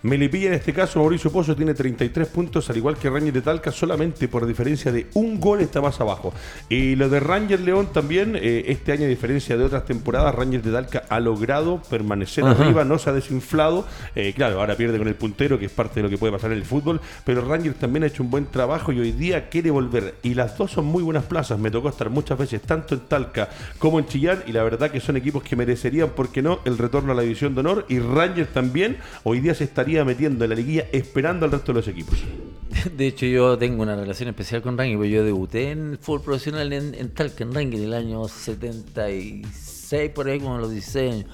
[0.05, 3.73] Melipilla, en este caso, Mauricio Pozo tiene 33 puntos, al igual que Ranger de Talca,
[3.73, 6.35] solamente por diferencia de un gol está más abajo.
[6.69, 10.61] Y lo de Ranger León también, eh, este año, a diferencia de otras temporadas, Ranger
[10.61, 12.63] de Talca ha logrado permanecer Ajá.
[12.63, 13.87] arriba, no se ha desinflado.
[14.15, 16.53] Eh, claro, ahora pierde con el puntero, que es parte de lo que puede pasar
[16.53, 19.71] en el fútbol, pero Ranger también ha hecho un buen trabajo y hoy día quiere
[19.71, 20.17] volver.
[20.23, 23.49] Y las dos son muy buenas plazas, me tocó estar muchas veces tanto en Talca
[23.79, 26.77] como en Chillán, y la verdad que son equipos que merecerían, ¿por qué no?, el
[26.77, 27.87] retorno a la división de honor.
[27.89, 31.79] Y Ranger también hoy día se estaría metiendo en la liguilla esperando al resto de
[31.81, 32.19] los equipos.
[32.97, 36.23] De hecho, yo tengo una relación especial con Rangel, porque yo debuté en el fútbol
[36.23, 41.25] profesional en, en Talca, en Rangel, el año 76, por ahí, como los 16 años.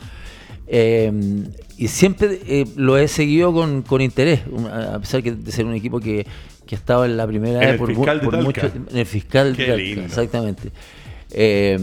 [0.66, 1.11] Eh,
[1.79, 5.64] y siempre eh, lo he seguido con, con interés, un- a pesar que de ser
[5.64, 6.27] un equipo que,
[6.66, 8.44] que estaba en la primera En el por, Fiscal de por Talca.
[8.46, 10.03] mucho en el fiscal Qué de Talca, lindo.
[10.03, 10.70] exactamente.
[11.33, 11.79] Eh,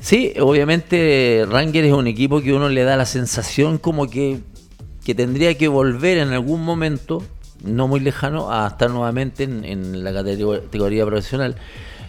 [0.00, 4.40] sí, obviamente Ranger es un equipo que uno le da la sensación como que,
[5.04, 7.22] que tendría que volver en algún momento,
[7.64, 11.56] no muy lejano, a estar nuevamente en, en la categoría, profesional.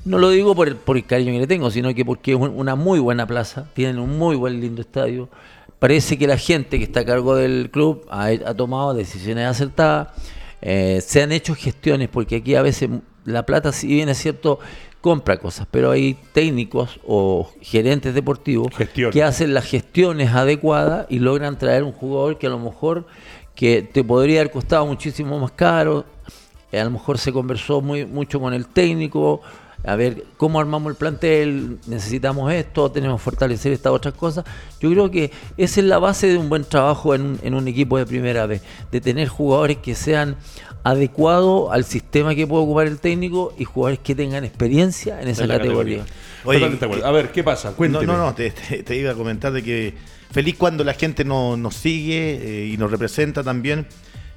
[0.05, 2.37] No lo digo por el, por el cariño que le tengo, sino que porque es
[2.37, 5.29] un- una muy buena plaza, tienen un muy buen lindo estadio.
[5.79, 10.09] Parece que la gente que está a cargo del club ha, ha tomado decisiones acertadas.
[10.61, 12.89] Eh, se han hecho gestiones, porque aquí a veces
[13.25, 14.59] la plata, si bien es cierto,
[15.03, 18.69] compra cosas, pero hay técnicos o gerentes deportivos
[19.11, 23.05] que hacen las gestiones adecuadas y logran traer un jugador que a lo mejor
[23.53, 26.05] que te podría haber costado muchísimo más caro.
[26.71, 29.41] Eh, a lo mejor se conversó muy mucho con el técnico,
[29.85, 34.45] a ver cómo armamos el plantel, necesitamos esto, tenemos que fortalecer estas otras cosas.
[34.79, 37.67] Yo creo que esa es la base de un buen trabajo en, un- en un
[37.67, 40.37] equipo de primera vez, de tener jugadores que sean
[40.83, 45.43] adecuados al sistema que puede ocupar el técnico y jugadores que tengan experiencia en esa
[45.43, 46.05] En categoría.
[46.45, 46.79] Oye.
[47.03, 47.71] A ver, ¿qué pasa?
[47.71, 48.05] Cuénteme.
[48.05, 49.93] No, no, no, te, te- te iba a comentar de que
[50.31, 53.87] feliz cuando la gente no- nos sigue eh, y nos representa también.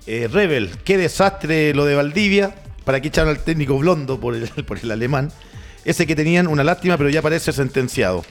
[0.07, 2.55] Eh, Rebel, qué desastre lo de Valdivia.
[2.85, 5.33] ¿Para qué echaron al técnico blondo por el, por el alemán?
[5.85, 8.25] Ese que tenían una lástima, pero ya parece sentenciado.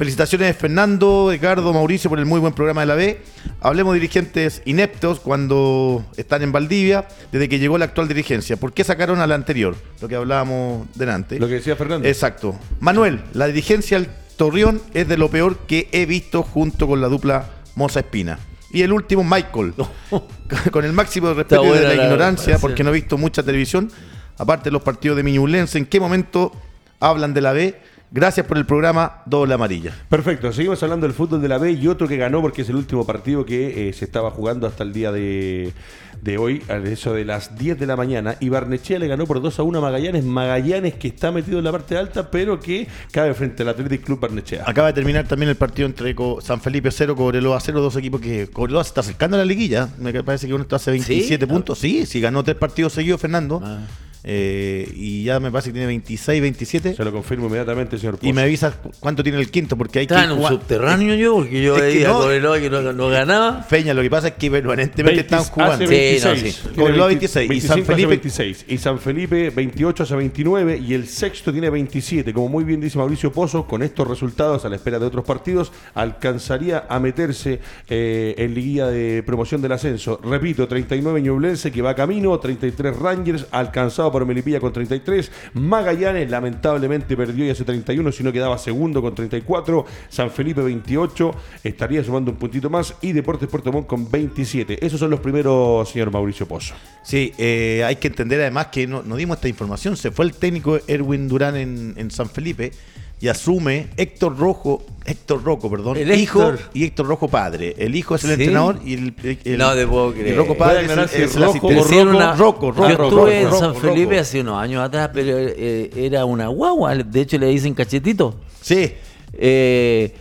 [0.00, 3.20] Felicitaciones Fernando, Edgardo, Mauricio por el muy buen programa de la B.
[3.60, 8.56] Hablemos de dirigentes ineptos cuando están en Valdivia desde que llegó la actual dirigencia.
[8.56, 9.76] ¿Por qué sacaron a la anterior?
[10.00, 11.38] Lo que hablábamos delante.
[11.38, 12.08] Lo que decía Fernando.
[12.08, 12.58] Exacto.
[12.80, 14.08] Manuel, la dirigencia del
[14.38, 18.38] Torreón es de lo peor que he visto junto con la dupla Moza Espina.
[18.72, 19.74] Y el último, Michael.
[20.72, 23.92] con el máximo respeto de la la ignorancia, porque no he visto mucha televisión,
[24.38, 26.52] aparte de los partidos de Miñulense, ¿en qué momento
[27.00, 27.89] hablan de la B?
[28.12, 29.92] Gracias por el programa Doble Amarilla.
[30.08, 32.74] Perfecto, seguimos hablando del fútbol de la B y otro que ganó porque es el
[32.74, 35.72] último partido que eh, se estaba jugando hasta el día de,
[36.20, 38.34] de hoy, a eso de las 10 de la mañana.
[38.40, 40.24] Y Barnechea le ganó por 2 a 1 a Magallanes.
[40.24, 44.18] Magallanes que está metido en la parte alta, pero que cabe frente al Athletic Club
[44.18, 44.64] Barnechea.
[44.66, 48.20] Acaba de terminar también el partido entre Co- San Felipe 0, Cobreloa 0, dos equipos
[48.20, 49.88] que Cobreloa se está acercando a la liguilla.
[49.98, 51.48] Me parece que uno está hace 27 Sí.
[51.48, 51.78] puntos.
[51.78, 53.60] Sí, sí, ganó tres partidos seguidos Fernando.
[53.64, 53.78] Ah.
[54.22, 56.94] Eh, y ya me parece que tiene 26, 27.
[56.94, 58.42] Se lo confirmo inmediatamente, señor Y me Pozo.
[58.44, 61.74] avisas cu- cuánto tiene el quinto, porque hay que en un subterráneo yo, porque yo
[61.74, 63.62] veía no- Cobreloa que no, no ganaba.
[63.62, 65.86] Feña, lo que pasa es que permanentemente están Hace jugando.
[65.86, 66.42] Sí, 26.
[66.64, 66.76] no, sí.
[66.80, 68.64] Cobreloa 20 26, y San 25 hace Felipe- 26.
[68.68, 72.32] Y San Felipe 28 hace 29 y el sexto tiene 27.
[72.34, 75.72] Como muy bien dice Mauricio Pozo, con estos resultados a la espera de otros partidos,
[75.94, 80.20] alcanzaría a meterse eh, en liguilla de promoción del ascenso.
[80.22, 85.30] Repito, 39 Ñublense que va camino, 33 Rangers, alcanzado por Melipilla con 33.
[85.54, 89.84] Magallanes lamentablemente perdió y hace 31, si no quedaba segundo con 34.
[90.08, 92.94] San Felipe 28, estaría sumando un puntito más.
[93.00, 94.84] Y Deportes Puerto Montt con 27.
[94.84, 96.74] Esos son los primeros, señor Mauricio Pozo.
[97.02, 99.96] Sí, eh, hay que entender además que no, no dimos esta información.
[99.96, 102.72] Se fue el técnico Erwin Durán en, en San Felipe
[103.20, 106.60] y asume Héctor Rojo, Héctor Rojo, perdón, El hijo Héctor.
[106.72, 107.74] y Héctor Rojo padre.
[107.78, 108.34] El hijo es el ¿Sí?
[108.42, 110.36] entrenador y el, el- No te puedo y creer.
[110.36, 111.80] Rojo padre es, el- es Rojo asistente.
[111.80, 113.80] o Hicieron Rocco, una- Rocco, Rocco, yo Rocco, estuve en Rocco, San Rocco.
[113.80, 116.94] Felipe hace unos años atrás, pero eh, era una guagua.
[116.96, 118.36] De hecho, le dicen cachetito.
[118.60, 118.92] Sí,
[119.32, 120.12] Eh,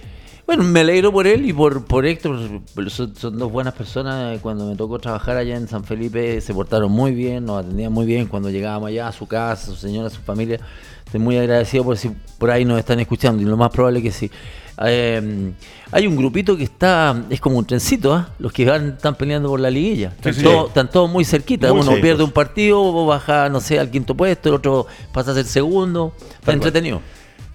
[0.46, 2.40] bueno, me alegro por él y por, por Héctor.
[2.90, 4.40] Son, son dos buenas personas.
[4.42, 8.06] Cuando me tocó trabajar allá en San Felipe, se portaron muy bien, nos atendían muy
[8.08, 10.60] bien cuando llegábamos allá a su casa, a su señora, a su familia.
[11.10, 14.12] Estoy muy agradecido por si por ahí nos están escuchando y lo más probable que
[14.12, 14.30] sí.
[14.86, 15.52] Eh,
[15.92, 18.30] hay un grupito que está, es como un trencito, ¿ah?
[18.38, 20.10] los que van, están peleando por la liguilla.
[20.10, 20.44] Están, sí.
[20.44, 21.70] todos, están todos muy cerquita.
[21.70, 22.02] Muy Uno cerca.
[22.04, 26.14] pierde un partido, baja, no sé, al quinto puesto, el otro pasa a ser segundo.
[26.40, 27.02] Está entretenido.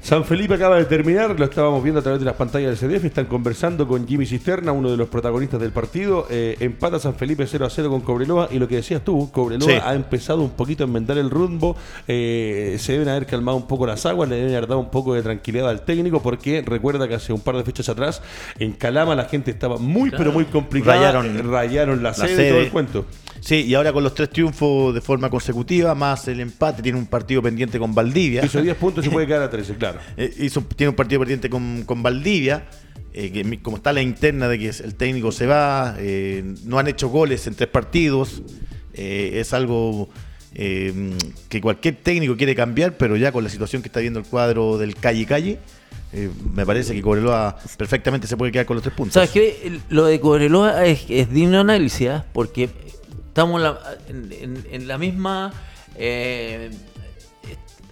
[0.04, 3.06] San Felipe acaba de terminar, lo estábamos viendo a través de las pantallas del CDF,
[3.06, 6.26] están conversando con Jimmy Cisterna, uno de los protagonistas del partido.
[6.28, 9.66] Eh, empata San Felipe 0 a 0 con Cobreloa y lo que decías tú, Cobreloa
[9.66, 9.78] Sí.
[9.82, 11.74] ha empezado un poquito a enmendar el rumbo,
[12.06, 15.14] eh, se deben haber calmado un poco las aguas, le deben haber dado un poco
[15.14, 18.20] de tranquilidad al técnico porque recuerda que hace un par de fechas atrás
[18.58, 22.50] en Calama la gente estaba muy pero muy complicada, Rayaron- rayaron la, la sede, sede.
[22.50, 23.06] todo el cuento.
[23.40, 27.06] Sí, y ahora con los tres triunfos de forma consecutiva, más el empate, tiene un
[27.06, 28.44] partido pendiente con Valdivia.
[28.44, 29.98] Hizo 10 puntos y puede quedar a 13, claro.
[30.16, 32.66] Eh, hizo- tiene un partido pendiente con, con Valdivia.
[33.12, 36.88] eh, que como está la interna de que el técnico se va, eh, no han
[36.88, 38.42] hecho goles en tres partidos.
[38.94, 40.08] eh, es algo
[40.54, 41.12] eh,
[41.48, 44.78] que cualquier técnico quiere cambiar, pero ya con la situación que está viendo el cuadro
[44.78, 45.58] del calle calle,
[46.12, 49.14] eh, me parece que Cobreloa perfectamente se puede quedar con los tres puntos.
[49.14, 49.78] ¿Sabes qué?
[49.90, 52.24] Lo de Cobreloa es, es digno de análisis, ¿ah?
[52.32, 52.68] porque
[53.34, 55.52] estamos en la, en, en- en la misma
[55.96, 56.70] eh,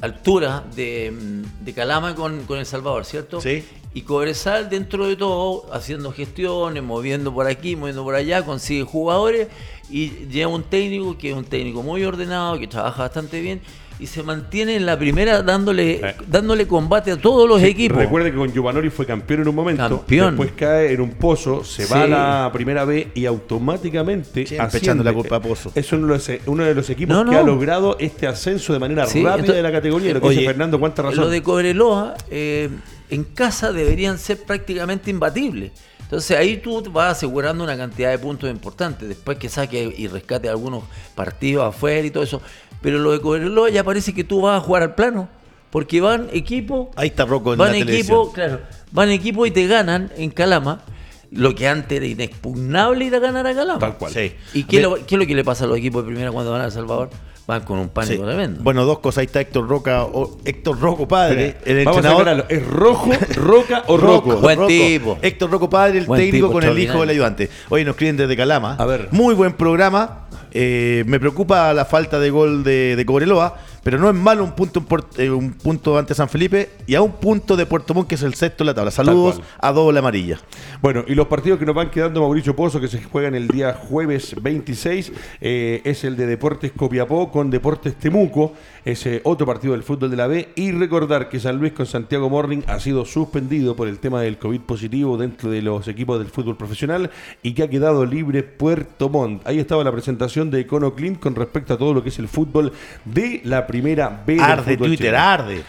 [0.00, 1.12] altura de,
[1.61, 3.40] de Calama con, con El Salvador, ¿cierto?
[3.40, 3.64] Sí.
[3.94, 9.48] Y Cobresal, dentro de todo, haciendo gestiones, moviendo por aquí, moviendo por allá, consigue jugadores
[9.90, 13.61] y lleva un técnico que es un técnico muy ordenado, que trabaja bastante bien
[14.03, 16.15] y se mantiene en la primera dándole, Eh.
[16.27, 17.99] dándole combate a todos los Sí, equipos.
[17.99, 20.37] Recuerde que con Giovanori fue campeón en un momento, Campeón.
[20.37, 24.43] después cae en un pozo, se va a la primera B y automáticamente
[24.75, 25.71] echando la culpa a Pozo.
[25.75, 28.79] Es uno de los, uno de los equipos No, que ha logrado este ascenso de
[28.79, 30.15] manera Sí, rápida entonces- de la categoría.
[30.15, 31.21] Lo que Oye, dice Fernando, cuánta razón.
[31.21, 32.69] Lo de Cobreloa, eh,
[33.11, 35.71] en casa deberían ser prácticamente imbatibles.
[36.03, 39.09] Entonces ahí tú vas asegurando una cantidad de puntos importantes.
[39.09, 40.83] Después que saque y rescate algunos
[41.15, 42.43] partidos afuera y todo eso.
[42.83, 45.29] Pero lo de Cobreloa ya parece que tú vas a jugar al plano.
[45.71, 46.88] Porque van equipos.
[46.97, 48.33] Ahí está Rocco en van la equipo, televisión.
[48.35, 48.61] claro.
[48.90, 50.83] Van equipo y te ganan en Calama.
[51.31, 53.79] Lo que antes era inexpugnable ir a ganar a Calama.
[53.79, 54.12] Tal cual.
[54.12, 54.33] Sí.
[54.53, 56.51] ¿Y qué, lo- qué es lo que le pasa a los equipos de primera cuando
[56.53, 57.09] van a El Salvador?
[57.46, 58.28] Van con un pánico Sí.
[58.28, 58.62] tremendo.
[58.62, 59.18] Bueno, dos cosas.
[59.18, 62.28] Ahí está Héctor Roca, o Héctor Roco padre, Espera, el Vamos a entrenador.
[62.28, 62.44] aclararlo.
[62.48, 64.37] ¿Es rojo, roca o roco?
[64.37, 65.18] Buen tipo.
[65.22, 67.50] Héctor Roco padre, el Buen técnico tipo, con el hijo del ayudante.
[67.68, 68.76] Hoy nos escriben desde Calama.
[68.78, 69.09] A ver.
[69.11, 70.28] Muy buen programa.
[70.55, 74.53] Eh, me preocupa la falta de gol de, de Cobreloa, pero no es malo un
[74.53, 74.85] punto,
[75.16, 78.23] eh, un punto ante San Felipe y a un punto de Puerto Montt, que es
[78.23, 78.90] el sexto en la tabla.
[78.90, 80.38] Saludos a doble amarilla.
[80.81, 83.75] Bueno, y los partidos que nos van quedando, Mauricio Pozo, que se juegan el día
[83.75, 89.83] jueves 26, eh, es el de Deportes Copiapó con Deportes Temuco, ese otro partido del
[89.83, 90.51] fútbol de la B.
[90.55, 94.38] Y recordar que San Luis con Santiago Morning ha sido suspendido por el tema del
[94.38, 97.11] COVID positivo dentro de los equipos del fútbol profesional
[97.42, 99.47] y que ha quedado libre Puerto Montt.
[99.47, 102.29] Ahí estaba la presentación de Econo Clint con respecto a todo lo que es el
[102.29, 102.73] fútbol
[103.05, 104.37] de la primera B.
[104.39, 105.63] Arde Twitter, arde.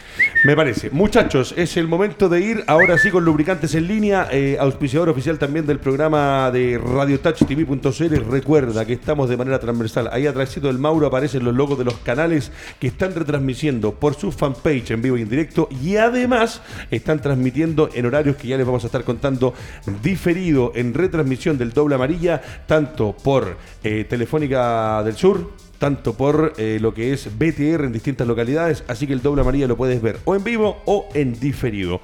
[0.43, 0.89] Me parece.
[0.89, 5.39] Muchachos, es el momento de ir ahora sí con lubricantes en línea, eh, auspiciador oficial
[5.39, 8.29] también del programa de RadioTouchTV.cl.
[8.29, 10.09] Recuerda que estamos de manera transversal.
[10.11, 14.33] Ahí atrás del Mauro aparecen los logos de los canales que están retransmitiendo por su
[14.33, 16.61] fanpage en vivo y en directo y además
[16.91, 19.53] están transmitiendo en horarios que ya les vamos a estar contando
[20.01, 25.51] diferido en retransmisión del doble amarilla, tanto por eh, Telefónica del Sur,
[25.83, 29.67] tanto por eh, lo que es BTR en distintas localidades, así que el doble amarilla
[29.67, 31.99] lo puedes ver o en vivo o en diferido.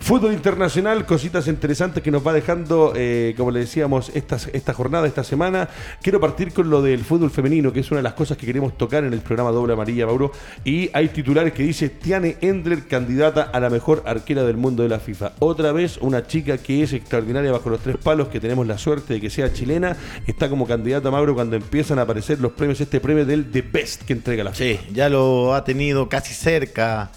[0.00, 5.06] Fútbol internacional, cositas interesantes que nos va dejando, eh, como le decíamos, esta, esta jornada,
[5.06, 5.68] esta semana.
[6.02, 8.76] Quiero partir con lo del fútbol femenino, que es una de las cosas que queremos
[8.76, 10.32] tocar en el programa Doble Amarilla, Mauro.
[10.64, 14.88] Y hay titulares que dice Tiane Endler, candidata a la mejor arquera del mundo de
[14.88, 15.34] la FIFA.
[15.38, 19.14] Otra vez, una chica que es extraordinaria bajo los tres palos, que tenemos la suerte
[19.14, 22.98] de que sea chilena, está como candidata, Mauro, cuando empiezan a aparecer los premios, este
[22.98, 24.80] premio del The Best que entrega la FIFA.
[24.82, 27.10] Sí, ya lo ha tenido casi cerca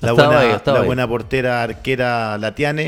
[0.00, 2.84] la, buena, ahí, la buena portera arquera Latiane.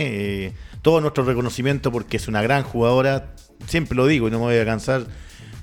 [0.46, 3.32] eh, todo nuestro reconocimiento porque es una gran jugadora.
[3.68, 5.04] Siempre lo digo y no me voy a cansar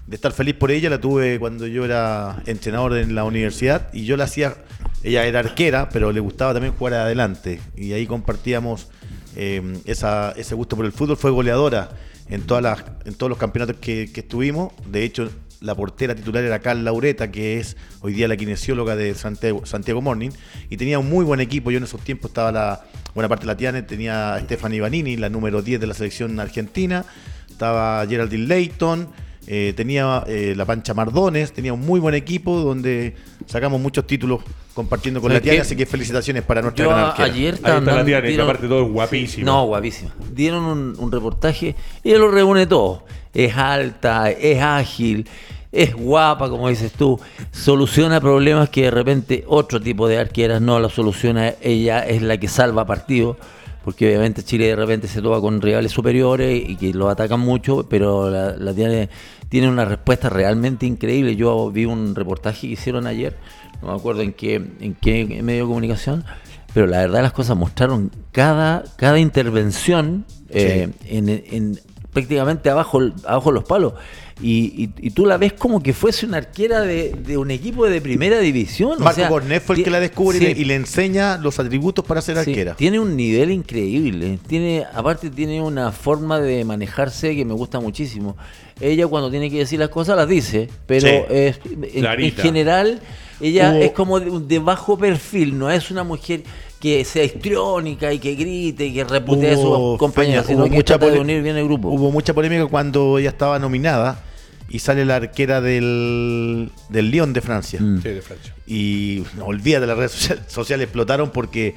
[0.07, 0.89] de estar feliz por ella.
[0.89, 4.55] La tuve cuando yo era entrenador en la universidad y yo la hacía.
[5.03, 7.59] Ella era arquera, pero le gustaba también jugar adelante.
[7.75, 8.87] Y ahí compartíamos
[9.35, 11.17] eh, esa- ese gusto por el fútbol.
[11.17, 11.89] Fue goleadora
[12.29, 14.71] en, todas las, en todos los campeonatos que, que estuvimos.
[14.85, 15.29] De hecho,
[15.61, 20.01] la portera titular era Carl Laureta, que es hoy día la kinesióloga de Santiago, Santiago
[20.01, 20.29] Morning,
[20.69, 21.69] y tenía un muy buen equipo.
[21.71, 22.81] Yo en esos tiempos estaba la
[23.13, 26.39] buena parte de la Tiane, tenía a Stephanie Vanini, la número 10 de la selección
[26.39, 27.03] argentina,
[27.49, 29.09] estaba Geraldine Layton,
[29.47, 33.15] eh, tenía eh, la Pancha Mardones, tenía un muy buen equipo donde
[33.47, 34.41] sacamos muchos títulos
[34.73, 37.25] compartiendo con la Tiane, así que felicitaciones para nuestra Yo gran arquera.
[37.25, 39.45] ayer Ahí está la estaban- Tiane, que dieron- aparte todo es guapísima.
[39.45, 40.11] No, guapísima.
[40.31, 43.03] Dieron un, un reportaje y ella lo reúne todo.
[43.33, 45.27] Es alta, es ágil,
[45.71, 47.19] es guapa, como dices tú.
[47.51, 51.53] Soluciona problemas que de repente otro tipo de arqueras no la soluciona.
[51.61, 53.37] Ella es la que salva partidos.
[53.83, 57.87] Porque obviamente Chile de repente se toca con rivales superiores y que lo atacan mucho,
[57.89, 59.09] pero la, la tiene,
[59.47, 61.35] tiene una respuesta realmente increíble.
[61.37, 63.37] Yo vi un reportaje que hicieron ayer,
[63.81, 66.25] no me acuerdo en qué, en qué medio de comunicación,
[66.73, 71.79] pero la verdad las cosas mostraron cada, cada intervención eh, en, en-
[72.13, 73.93] prácticamente abajo, abajo los palos.
[74.41, 77.85] Y, y- y tú la ves como que fuese una arquera de, de un equipo
[77.87, 78.93] de primera división.
[78.93, 80.45] o Marco sea, Cornet fue el que la descubre y sí.
[80.53, 82.75] le- y le enseña los atributos para ser Sí, arquera.
[82.75, 84.39] tiene un nivel increíble.
[84.47, 88.37] Tiene, aparte tiene una forma de manejarse que me gusta muchísimo.
[88.79, 91.13] Ella cuando tiene que decir las cosas las dice, pero Sí.
[91.29, 91.59] es-
[91.93, 93.01] en, general
[93.41, 96.43] ella Hubo- es como de, de bajo perfil, no es una mujer
[96.79, 100.69] que sea histriónica y que grite y que reputee a sus compañeros, Feña, sino hubo
[100.69, 101.89] que mucha de unir bien el grupo.
[101.89, 104.23] Hubo mucha polémica cuando ella estaba nominada
[104.69, 107.81] y sale la arquera del, del Lyon de Francia.
[107.81, 108.01] Mm.
[108.01, 108.53] Sí, de Francia.
[108.67, 111.75] Y no olvídate, las redes social- sociales explotaron porque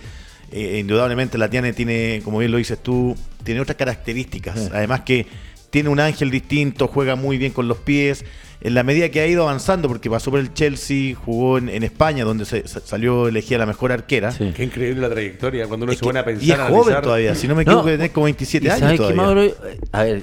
[0.53, 4.59] eh, indudablemente la Tiane tiene, como bien lo dices tú, tiene otras características.
[4.61, 4.69] Sí.
[4.73, 5.27] Además que
[5.73, 8.25] tiene un ángel distinto, juega muy bien con los pies.
[8.61, 11.83] En la medida que ha ido avanzando, porque pasó por el Chelsea, jugó en, en
[11.83, 14.31] España, donde se, sa- salió elegida la mejor arquera.
[14.31, 14.53] Sí.
[14.55, 16.45] Qué increíble la trayectoria cuando uno Es se pone a pensar.
[16.47, 17.03] y es joven analizar.
[17.03, 19.23] todavía, si no me No, equivoco, tiene como 27 ¿Y años sabes qué, todavía.
[19.23, 19.55] Mauro?
[19.91, 20.23] A ver,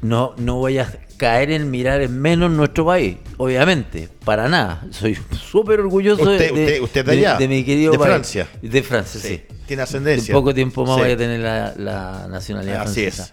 [0.00, 4.86] no, no voy a caer en mirar en menos nuestro país, obviamente, para nada.
[4.90, 5.18] Soy
[5.50, 8.08] súper orgulloso Usted- de, usted- usted de allá, de mi querido de país.
[8.10, 8.48] Francia.
[8.62, 9.28] De Francia, sí.
[9.28, 10.32] Sí, tiene En ascendencia.
[10.34, 11.02] poco tiempo más Sí.
[11.02, 13.24] voy a tener la, la nacionalidad Así francesa.
[13.24, 13.32] es.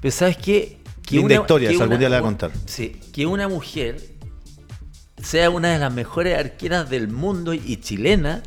[0.00, 0.78] Pero ¿sabes qué?
[1.12, 2.50] Que Linda historia, esa algún día la voy a contar.
[2.66, 4.00] Sí, que una mujer
[5.22, 8.42] sea una de las mejores arqueras del mundo y chilena,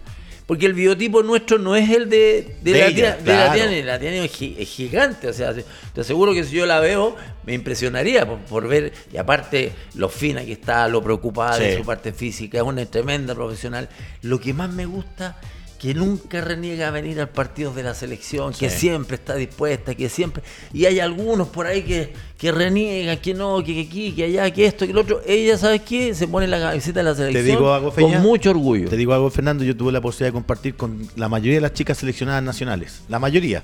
[0.45, 3.53] porque el biotipo nuestro no es el de, de De la, ella, Tia- de la
[3.53, 3.85] claro.
[3.85, 7.15] La Tiane es, gi- es gigante, o sea, te aseguro que si yo la veo
[7.45, 11.83] me impresionaría por, por ver, y aparte lo fina que está, lo preocupada de su
[11.85, 13.89] parte física, es una tremenda profesional.
[14.21, 15.37] Lo que más me gusta
[15.85, 20.09] que nunca reniega a venir al partido de la selección, que siempre está dispuesta, que
[20.09, 20.41] siempre...
[20.73, 24.65] Y hay algunos por ahí que, que reniegan, que no, que, aquí, que allá, que
[24.65, 25.21] esto, que lo otro.
[25.27, 26.15] Ella, ¿sabes qué?
[26.15, 28.15] Se pone la camiseta de la selección digo algo, Feña?
[28.15, 28.89] con mucho orgullo.
[28.89, 31.73] Te digo algo, Fernando, yo tuve la posibilidad de compartir con la mayoría de las
[31.73, 33.63] chicas seleccionadas nacionales, la mayoría.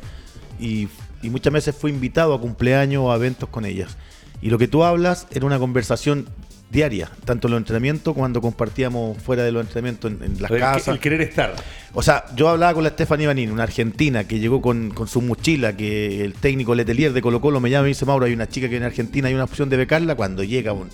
[0.59, 0.89] Y,
[1.23, 3.97] y muchas veces fui invitado a cumpleaños o a eventos con ellas.
[4.43, 6.27] Y lo que tú hablas era una conversación
[6.71, 10.59] diaria, tanto en los entrenamientos cuando compartíamos fuera de los entrenamientos en, en las El,
[10.59, 10.87] casas.
[10.87, 11.53] el querer estar.
[11.93, 15.21] O sea, yo hablaba con la Stephanie Banin, una argentina que llegó con, con su
[15.21, 18.33] mochila, que el técnico Letelier de Colo Colo me llama y me dice, Mauro, hay
[18.33, 20.89] una chica que viene a Argentina, hay una opción de becarla, cuando llega un-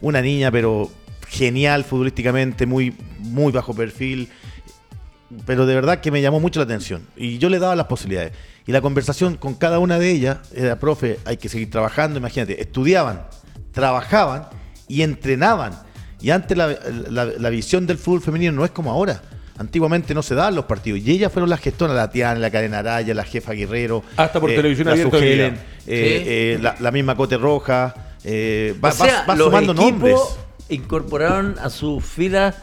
[0.00, 0.90] una niña, pero
[1.28, 4.30] genial futbolísticamente, muy, muy bajo perfil,
[5.46, 7.02] pero de verdad que me llamó mucho la atención.
[7.16, 8.32] Y yo le daba las posibilidades.
[8.66, 12.60] Y la conversación con cada una de ellas era, profe, hay que seguir trabajando, imagínate,
[12.60, 13.22] estudiaban,
[13.72, 14.48] trabajaban
[14.94, 15.72] y entrenaban.
[16.20, 16.68] Y antes la,
[17.10, 19.22] la- la visión del fútbol femenino no es como ahora.
[19.58, 21.00] Antiguamente no se daban los partidos.
[21.00, 24.02] Y ellas fueron las gestoras, la Tiana, la Cadena Araya, la jefa Guerrero.
[24.16, 27.94] Hasta por televisión la Sugelen, eh, eh, la, la misma Cote Roja.
[28.24, 30.16] eh, va, o sea, va- va los sumando nombres.
[30.70, 32.54] incorporaron a sus filas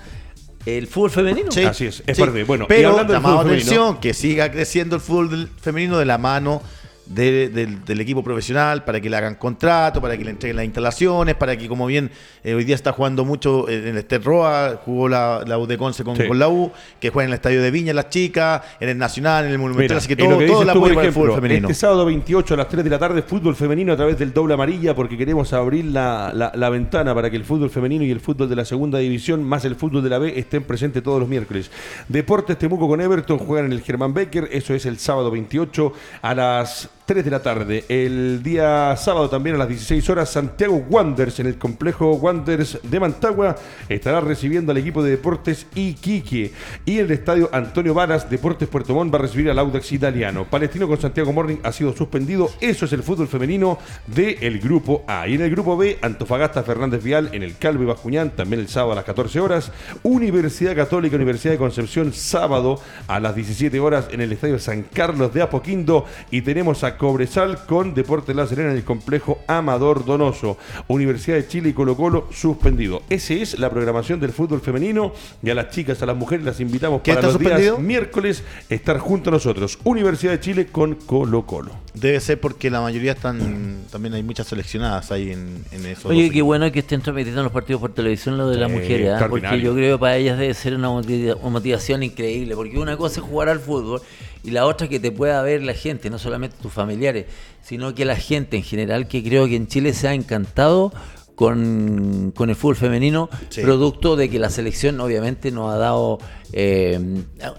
[0.65, 1.51] el fútbol femenino.
[1.51, 2.23] Sí, Así es, es sí.
[2.45, 6.61] bueno, y pero llamado atención que siga creciendo el fútbol femenino de la mano
[7.09, 10.65] de- del, del equipo profesional para que le hagan contrato, para que le entreguen las
[10.65, 12.11] instalaciones, para que como bien
[12.43, 15.77] eh, hoy día está jugando mucho en el Estel Roa, jugó la, la U de
[15.77, 16.27] Conce con, Sí.
[16.27, 19.45] con la U, que juega en el Estadio de Viña las chicas, en el Nacional,
[19.45, 21.07] en el Monumental, Mira, así que todo, que todo dices el tú, por apoyo para
[21.07, 21.67] el fútbol femenino.
[21.69, 24.53] Este sábado 28 a las 3 de la tarde, fútbol femenino a través del doble
[24.53, 28.19] amarilla, porque queremos abrir la, la- la ventana para que el fútbol femenino y el
[28.19, 31.29] fútbol de la segunda división, más el fútbol de la B, estén presentes todos los
[31.29, 31.71] miércoles.
[32.07, 36.35] Deportes Temuco con Everton juegan en el Germán Becker, eso es el sábado 28 a
[36.35, 37.85] las 3 de la tarde.
[37.87, 42.99] El día sábado también a las 16 horas, Santiago Wanderers en el complejo Wanderers de
[42.99, 43.55] Mantagua
[43.87, 46.51] estará recibiendo al equipo de Deportes Iquique.
[46.83, 50.47] Y el estadio Antonio Varas, Deportes Puerto Montt va a recibir al Audax Italiano.
[50.49, 52.49] Palestino con Santiago Morning ha sido suspendido.
[52.59, 55.29] Eso es el fútbol femenino del grupo A.
[55.29, 58.67] Y en el grupo B, Antofagasta Fernández Vial en el Calvo y Bascuñán, también el
[58.67, 59.71] sábado a las 14 horas.
[60.03, 65.33] Universidad Católica, Universidad de Concepción, sábado a las 17 horas en el estadio San Carlos
[65.33, 66.03] de Apoquindo.
[66.31, 70.57] Y tenemos a Cobresal con Deporte La Serena en el complejo Amador Donoso.
[70.87, 73.03] Universidad de Chile y Colo Colo suspendido.
[73.09, 76.59] Esa es la programación del fútbol femenino y a las chicas, a las mujeres las
[76.59, 79.79] invitamos para los días miércoles estar junto a nosotros.
[79.83, 81.71] Universidad de Chile con Colo Colo.
[81.93, 86.09] Debe ser porque la mayoría están, también hay muchas seleccionadas ahí en, en eso.
[86.09, 89.27] Oye, qué bueno que estén transmitiendo los partidos por televisión lo de las mujeres, ¿ah?
[89.29, 93.25] porque yo creo que para ellas debe ser una motivación increíble, porque una cosa es
[93.25, 94.01] jugar al fútbol
[94.47, 97.25] y la otra que te pueda ver la gente, no solamente tus familiares,
[97.61, 100.93] sino que la gente en general, que creo que en Chile se ha encantado
[101.35, 103.29] con, con el fútbol femenino,
[103.61, 106.19] producto de que la selección obviamente nos ha dado
[106.53, 106.99] eh,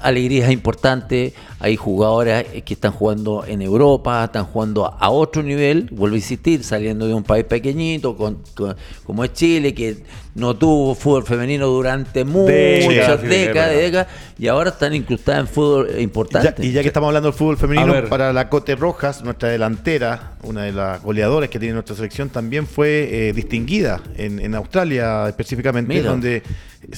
[0.00, 1.32] alegrías importantes.
[1.60, 6.62] Hay jugadoras que están jugando en Europa, están jugando a otro nivel, vuelvo a insistir,
[6.62, 8.16] saliendo de un país pequeñito
[9.04, 14.06] como es Chile, que no tuvo fútbol femenino durante muchas décadas,
[14.38, 16.64] y ahora están incrustadas en fútbol importante.
[16.64, 20.62] y ya que estamos hablando del fútbol femenino, para la Cote Rojas, nuestra delantera, una
[20.62, 26.42] de las goleadoras que tiene nuestra selección, también fue eh, distinguida en, Australia específicamente, donde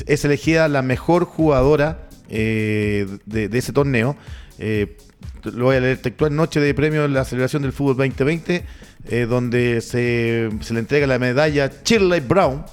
[0.06, 4.16] es elegida la mejor jugadora eh, de, ese torneo.
[4.58, 4.96] Eh,
[5.44, 8.64] lo voy a leer textual, noche de premio en la celebración del fútbol 2020,
[9.08, 12.64] eh, donde se, le entrega la medalla Shirley Brown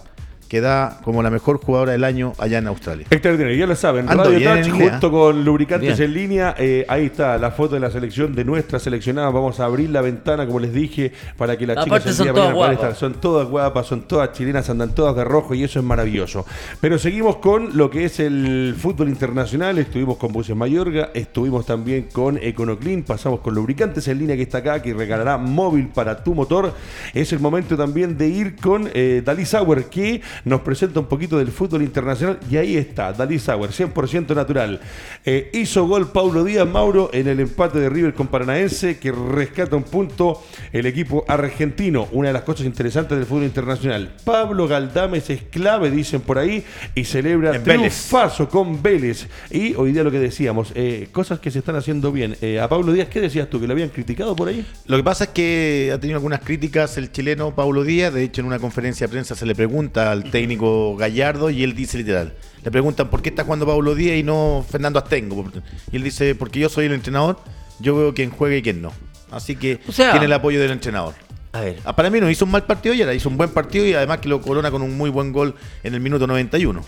[0.47, 3.07] que da como la mejor jugadora del año allá en Australia.
[3.09, 4.07] Extraordinario, ya lo saben.
[4.07, 6.55] Radio Touch junto con Lubricantes en línea.
[6.57, 9.29] Eh, ahí está la foto de la selección de nuestra seleccionada.
[9.29, 12.95] Vamos a abrir la ventana, como les dije, para que las chicas son todas estar.
[12.95, 16.45] Son todas guapas, son todas chilenas, andan todas de rojo y eso es maravilloso.
[16.79, 19.77] Pero seguimos con lo que es el fútbol internacional.
[19.77, 24.59] Estuvimos con Buses Mayorga, estuvimos también con Econoclean, pasamos con Lubricantes en línea que está
[24.59, 26.73] acá, que regalará móvil para tu motor.
[27.13, 31.37] Es el momento también de ir con eh, Dalí Sauer, que nos presenta un poquito
[31.37, 34.79] del fútbol internacional y ahí está, Dalí Sauer, 100% natural.
[35.25, 39.75] Eh, hizo gol Paulo Díaz Mauro en el empate de River con Paranaense que rescata
[39.75, 42.07] un punto el equipo argentino.
[42.11, 44.15] Una de las cosas interesantes del fútbol internacional.
[44.23, 46.63] Pablo Galdames es clave, dicen por ahí,
[46.95, 49.27] y celebra el triunfazo con Vélez.
[49.49, 52.35] Y hoy día lo que decíamos, eh, cosas que se están haciendo bien.
[52.41, 53.59] Eh, a Pablo Díaz, ¿qué decías tú?
[53.59, 54.65] ¿Que lo habían criticado por ahí?
[54.85, 58.13] Lo que pasa es que ha tenido algunas críticas el chileno Pablo Díaz.
[58.13, 61.75] De hecho, en una conferencia de prensa se le pregunta al técnico Gallardo y él
[61.75, 62.33] dice literal.
[62.63, 65.49] Le preguntan por qué está jugando Pablo Díaz y no Fernando Astengo.
[65.91, 67.39] Y él dice, porque yo soy el entrenador,
[67.79, 68.91] yo veo quién juega y quién no.
[69.31, 71.13] Así que tiene el apoyo del entrenador.
[71.53, 71.79] A ver.
[71.85, 73.93] Ah, para mí no hizo un mal partido y era hizo un buen partido y
[73.93, 76.81] además que lo corona con un muy buen gol en el minuto 91.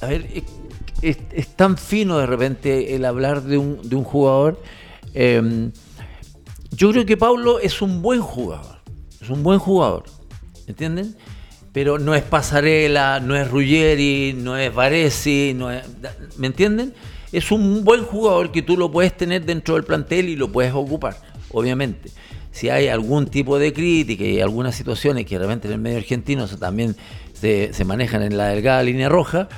[0.00, 0.26] A ver,
[1.02, 4.62] es, tan fino de repente el hablar de un, de un jugador.
[5.14, 5.70] Em,
[6.70, 8.78] yo creo que Pablo es un buen jugador.
[9.20, 10.04] Es un buen jugador.
[10.66, 11.16] ¿Entienden?
[11.78, 15.84] Pero no es Pasarela, no es Ruggeri, no es Varesi, no es,
[16.36, 16.92] ¿me entienden?
[17.30, 20.74] Es un buen jugador que tú lo puedes tener dentro del plantel y lo puedes
[20.74, 21.16] ocupar,
[21.52, 22.10] obviamente.
[22.50, 26.48] Si hay algún tipo de crítica y algunas situaciones que realmente en el medio argentino
[26.48, 26.96] también
[27.32, 29.48] se, manejan en la delgada línea roja,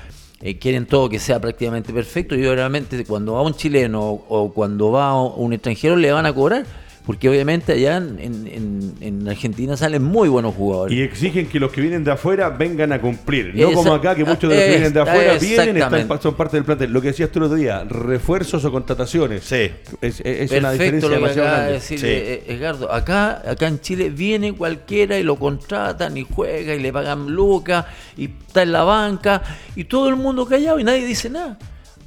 [0.43, 4.91] eh, quieren todo que sea prácticamente perfecto y obviamente cuando va un chileno o cuando
[4.91, 6.67] va un extranjero le van a cobrar
[7.07, 10.97] porque obviamente allá en, Argentina salen muy buenos jugadores.
[10.97, 13.55] Y exigen que los que vienen de afuera vengan a cumplir.
[13.55, 16.57] No como acá, que muchos de los que vienen de afuera vienen, están, son parte
[16.57, 16.93] del plantel.
[16.93, 19.45] Lo que decías tú el otro día, refuerzos o contrataciones.
[19.45, 19.71] Sí.
[20.01, 20.21] Es,
[20.53, 21.73] una diferencia lo demasiado grande.
[21.73, 26.81] Decir, eh, Edgardo, acá, acá en Chile viene cualquiera y lo contratan y juega y
[26.81, 27.87] le pagan lucas
[28.17, 29.43] y está en la banca
[29.75, 31.59] y todo el mundo callado y nadie dice nada.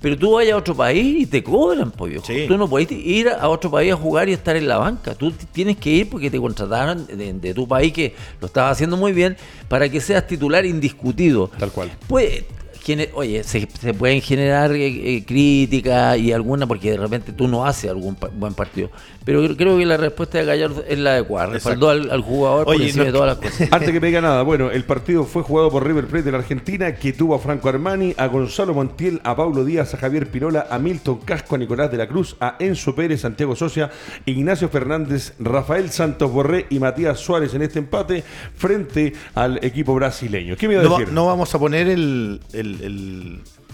[0.03, 2.21] Pero tú vayas a otro país y te cobran, pollo.
[2.21, 5.15] Tú no puedes ir a otro país a jugar y estar en la banca.
[5.15, 9.13] Tú tienes que ir porque te contrataron de, tu país que lo estabas haciendo muy
[9.13, 9.37] bien
[9.69, 11.49] para que seas titular indiscutido.
[11.57, 11.89] Tal cual.
[12.09, 12.43] Pues
[13.13, 17.89] oye, se, pueden generar eh, eh, críticas y alguna porque de repente tú no haces
[17.89, 18.89] algún buen partido.
[19.25, 21.47] Pero creo que la respuesta de Gallardo es la adecuada.
[21.47, 23.69] Respaldó al, jugador por encima de todas las cosas.
[23.71, 26.39] Antes que me diga nada, bueno, el partido fue jugado por River Plate de la
[26.39, 30.67] Argentina, que tuvo a Franco Armani, a Gonzalo Montiel, a Pablo Díaz, a Javier Pirola,
[30.69, 33.91] a Milton Casco, a Nicolás de la Cruz, a Enzo Pérez, Santiago Socia,
[34.25, 38.23] Ignacio Fernández, Rafael Santos Borré y Matías Suárez en este empate
[38.55, 40.57] frente al equipo brasileño.
[40.57, 41.13] ¿Qué me iba a decir?
[41.13, 42.39] no vamos a poner el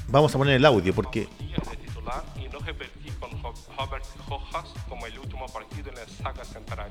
[0.08, 1.28] vamos a poner el audio porque
[2.36, 3.30] y no repetí con
[3.78, 6.90] Robert Rojas como el último partido en la saga central.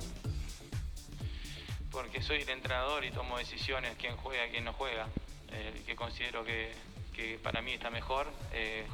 [1.90, 5.06] Porque soy el entrenador y tomo decisiones quién juega, quién no juega.
[5.50, 6.70] Eh, que considero que,
[7.14, 8.28] que, para mí está mejor.
[8.52, 8.84] Eh,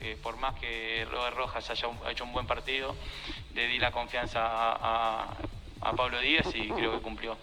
[0.00, 2.94] eh, por más que Robert Rojas haya hecho un buen partido,
[3.54, 5.36] le di la confianza a,
[5.80, 7.36] a Pablo Díaz y creo que cumplió.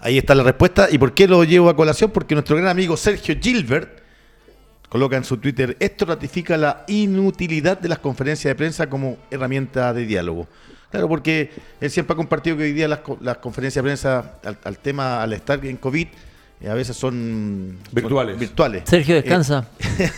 [0.00, 0.88] Ahí está la respuesta.
[0.90, 2.10] ¿Y por qué lo llevo a colación?
[2.10, 4.00] Porque nuestro gran amigo Sergio Gilbert
[4.90, 9.94] Coloca en su Twitter, esto ratifica la inutilidad de las conferencias de prensa como herramienta
[9.94, 10.46] de diálogo.
[10.90, 14.58] Claro, porque él siempre ha compartido que hoy día las, las conferencias de prensa al,
[14.64, 16.08] al tema, al estar en COVID,
[16.60, 18.32] eh, a veces son Virtuales.
[18.34, 18.82] son virtuales.
[18.86, 19.68] Sergio, descansa.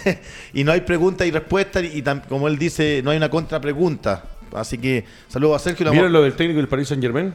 [0.54, 4.24] y no hay pregunta y respuesta, y, tam- como él dice, no hay una contrapregunta.
[4.54, 5.90] Así que saludos a Sergio.
[5.90, 7.34] ¿Vieron lo del técnico del Paris Saint Germain?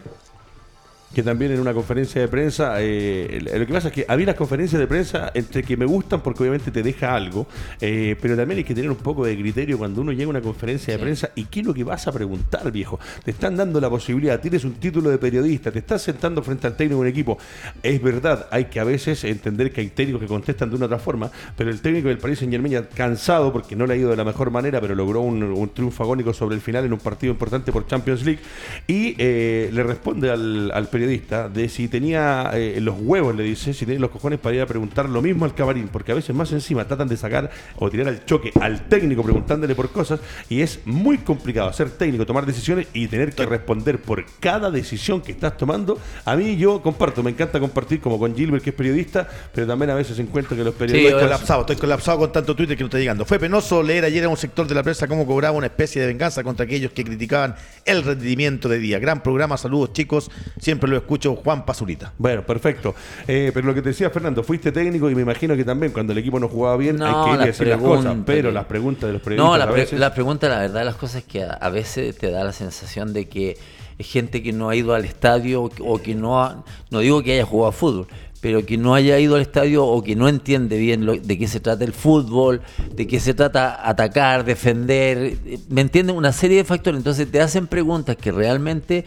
[1.14, 4.36] Que también en una conferencia de prensa, eh, lo que pasa es que había las
[4.36, 7.48] conferencias de prensa entre que me gustan porque obviamente te deja algo,
[7.80, 10.42] eh, pero también hay que tener un poco de criterio cuando uno llega a una
[10.42, 13.00] conferencia de prensa y qué es lo que vas a preguntar, viejo.
[13.24, 16.76] Te están dando la posibilidad, tienes un título de periodista, te estás sentando frente al
[16.76, 17.38] técnico de un equipo.
[17.82, 21.00] Es verdad, hay que a veces entender que hay técnicos que contestan de una otra
[21.00, 24.10] forma, pero el técnico del Paris Saint Germain ya cansado porque no le ha ido
[24.10, 27.00] de la mejor manera, pero logró un, un triunfo agónico sobre el final en un
[27.00, 28.42] partido importante por Champions League
[28.88, 33.74] y eh, le responde al, al periodista de si tenía eh, los huevos, le dice,
[33.74, 36.36] si tenía los cojones para ir a preguntar lo mismo al camarín, porque a veces
[36.36, 40.20] más encima tratan de sacar o tirar al choque al técnico preguntándole por cosas
[40.50, 45.22] y es muy complicado ser técnico, tomar decisiones y tener que responder por cada decisión
[45.22, 46.00] que estás tomando.
[46.26, 49.92] A mí yo comparto, me encanta compartir como con Gilbert que es periodista, pero también
[49.92, 51.22] a veces encuentro que los Estoy periodistas...
[51.24, 53.26] colapsado, estoy colapsado con tanto Twitter que no está llegando.
[53.26, 56.08] Fue penoso leer ayer a un sector de la prensa cómo cobraba una especie de
[56.08, 59.00] venganza contra aquellos que criticaban el rendimiento de día.
[59.00, 62.14] Gran programa, saludos chicos, siempre lo escucho Juan Pazurita.
[62.18, 62.96] Bueno, perfecto.
[63.28, 66.14] Eh, pero lo que te decía Fernando, fuiste técnico y me imagino que también cuando
[66.14, 68.02] el equipo no jugaba bien No, hay que ir a las decir las cosas.
[68.06, 70.60] preguntas Pero las preguntas de los periodistas No, la, a pre- veces- la pregunta, la
[70.60, 73.58] verdad, las cosas es que a, a veces te da la sensación de que
[73.98, 77.34] es gente que no ha ido al estadio o que, no ha, no digo que
[77.34, 78.08] haya jugado fútbol,
[78.42, 81.48] pero que no haya ido al estadio o que no entiende bien lo- de qué
[81.48, 82.62] se trata el fútbol,
[82.94, 85.38] de qué se trata atacar, defender,
[85.70, 86.16] ¿me entienden?
[86.16, 87.00] Una serie de factores.
[87.00, 89.06] Entonces te hacen preguntas que realmente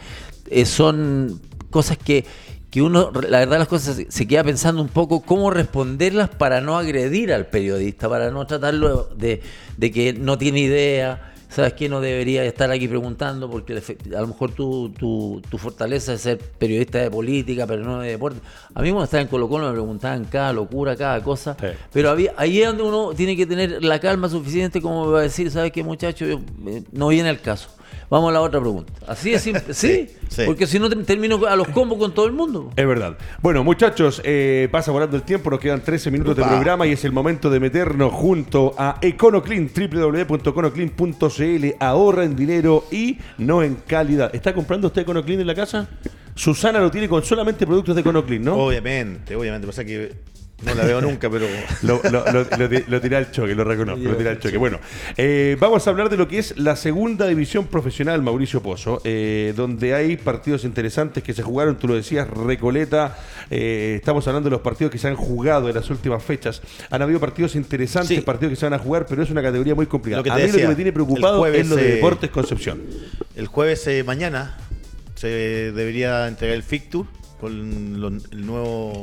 [0.51, 1.41] eh, son
[1.71, 2.25] cosas que,
[2.71, 6.77] que uno, la verdad las cosas se- queda pensando un poco cómo responderlas para no
[6.79, 9.41] agredir al periodista, para no tratarlo de,
[9.77, 11.27] de que no tiene idea.
[11.49, 11.89] ¿Sabes qué?
[11.89, 13.83] No debería estar aquí preguntando porque
[14.17, 18.11] a lo mejor tu, tu, tu fortaleza es ser periodista de política, pero no de
[18.11, 18.39] deporte.
[18.73, 21.57] A mí cuando estaba en Colo Colo me preguntaban cada locura, cada cosa.
[21.59, 21.67] Sí.
[21.93, 25.51] Pero había, ahí es donde uno tiene que tener la calma suficiente como para decir,
[25.51, 26.25] ¿sabes qué muchacho?
[26.25, 27.71] Yo, eh, no viene el caso.
[28.09, 28.93] Vamos a la otra pregunta.
[29.07, 29.63] Así es simple.
[29.75, 30.43] Sí, sí.
[30.47, 32.71] porque si no te- termino a los combos con todo el mundo.
[32.77, 33.17] Es verdad.
[33.43, 37.05] Bueno, muchachos, eh, pasa volando el tiempo, nos quedan 13 minutos de programa y es
[37.05, 41.67] el momento de meternos junto a EconoClean, www.econoclean.cl.
[41.81, 44.35] Ahorra en dinero y no en calidad.
[44.35, 45.89] ¿Está comprando usted EconoClean en la casa?
[46.35, 48.57] Susana lo tiene con solamente productos de EconoClean, ¿no?
[48.57, 50.13] Obviamente, obviamente, pasa que
[50.65, 51.47] no la veo nunca, pero
[51.83, 54.57] Lo, lo, lo, lo ti- lo tiré al choque, lo reconozco, lo tiré al choque.
[54.59, 54.79] Bueno,
[55.17, 59.53] eh, vamos a hablar de lo que es la segunda división profesional, Mauricio Pozo, eh,
[59.57, 63.17] donde hay partidos interesantes que se jugaron, tú lo decías, Recoleta,
[63.51, 66.61] eh, estamos hablando de los partidos que se han jugado en las últimas fechas.
[66.91, 68.23] Han habido partidos interesantes, Sí.
[68.23, 70.19] partidos que se van a jugar, pero es una categoría muy complicada.
[70.21, 72.83] Lo que a mí lo que me tiene preocupado jueves, es lo de Deportes Concepción.
[73.37, 74.57] el jueves mañana
[75.15, 75.29] se
[75.73, 77.07] debería entregar el Fictur
[77.41, 79.03] con lo- el, nuevo,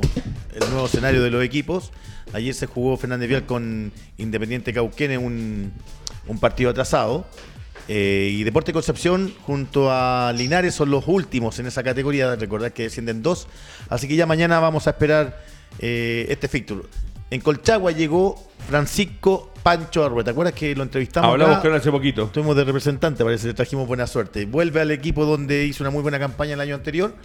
[0.53, 1.91] el nuevo escenario de los equipos.
[2.33, 5.71] Ayer se jugó Fernández Vial con Independiente Cauquenes, un,
[6.27, 7.25] un partido atrasado.
[7.89, 12.35] Eh, y Deporte Concepción junto a Linares son los últimos en esa categoría.
[12.35, 13.47] Recordad que descienden dos.
[13.89, 15.41] Así que ya mañana vamos a esperar
[15.79, 16.89] eh, este Fictur.
[17.29, 20.25] En Colchagua llegó Francisco Pancho Arrueta.
[20.25, 21.29] ¿Te acuerdas que lo entrevistamos?
[21.31, 22.23] Hablamos con él hace poquito.
[22.25, 24.45] Estuvimos de representante, parece, le trajimos buena suerte.
[24.45, 27.15] Vuelve al equipo donde hizo una muy buena campaña el año anterior.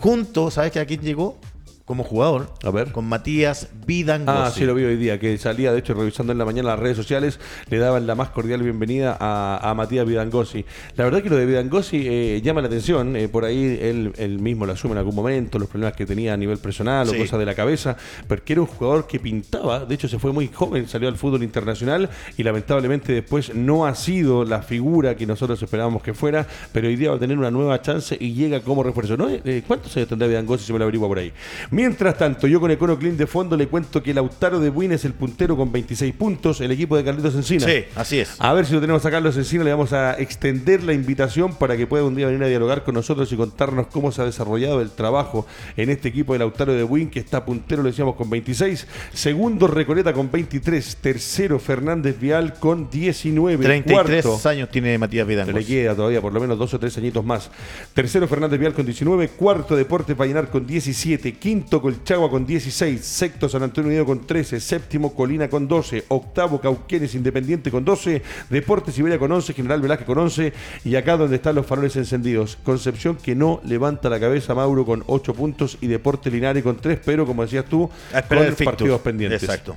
[0.00, 1.36] Junto, ¿sabes que a quién llegó?
[1.84, 2.50] Como jugador.
[2.64, 2.92] A ver.
[2.92, 4.38] Con Matías Vidangosi.
[4.38, 6.78] Ah, sí, lo vi hoy día, que salía, de hecho, revisando en la mañana las
[6.78, 10.64] redes sociales, le daban la más cordial bienvenida a, a Matías Vidangosi.
[10.96, 14.38] La verdad que lo de Vidangosi eh, llama la atención, eh, por ahí él, él
[14.38, 17.38] mismo lo asume en algún momento, los problemas que tenía a nivel personal o cosas
[17.38, 20.88] de la cabeza, porque era un jugador que pintaba, de hecho se fue muy joven,
[20.88, 22.08] salió al fútbol internacional
[22.38, 26.96] y lamentablemente después no ha sido la figura que nosotros esperábamos que fuera, pero hoy
[26.96, 29.18] día va a tener una nueva chance y llega como refuerzo.
[29.18, 29.28] ¿no?
[29.28, 31.30] Eh, ¿Cuántos años tendrá Vidangosi si me lo averigua por ahí?
[31.74, 35.04] Mientras tanto, yo con Econo Clean de fondo le cuento que Lautaro de Buin es
[35.04, 37.66] el puntero con 26 puntos, el equipo de Carlitos Encina.
[37.66, 38.36] Sí, así es.
[38.38, 41.76] A ver si lo tenemos a Carlos Encina, le vamos a extender la invitación para
[41.76, 44.80] que pueda un día venir a dialogar con nosotros y contarnos cómo se ha desarrollado
[44.82, 48.30] el trabajo en este equipo de Lautaro de Buin, que está puntero, lo decíamos, con
[48.30, 48.86] 26.
[49.12, 50.98] Segundo, Recoleta con 23.
[51.00, 53.64] Tercero, Fernández Vial con 19.
[53.64, 55.64] 33 Cuarto, años tiene Matías le Vidangosi.
[55.64, 57.50] queda todavía por lo menos dos o tres añitos más.
[57.94, 59.26] Tercero, Fernández Vial con 19.
[59.30, 61.32] Cuarto, Deportes Vallenar con 17.
[61.32, 63.04] Quinto, Colchagua con 16.
[63.04, 64.60] Sexto, San Antonio Unido con 13.
[64.60, 66.04] Séptimo, Colina con 12.
[66.08, 68.22] Octavo, Cauquenes Independiente con 12.
[68.50, 69.52] Deportes Iberia con 11.
[69.52, 70.52] General Velázquez con 11.
[70.84, 72.56] Y acá donde están los faroles encendidos.
[72.62, 75.78] Concepción que no levanta la cabeza, Mauro con 8 puntos.
[75.80, 77.00] Y Deportes Linares con 3.
[77.04, 77.90] Pero como decías tú,
[78.28, 78.64] con Fictus.
[78.64, 79.42] partidos pendientes.
[79.42, 79.76] Exacto.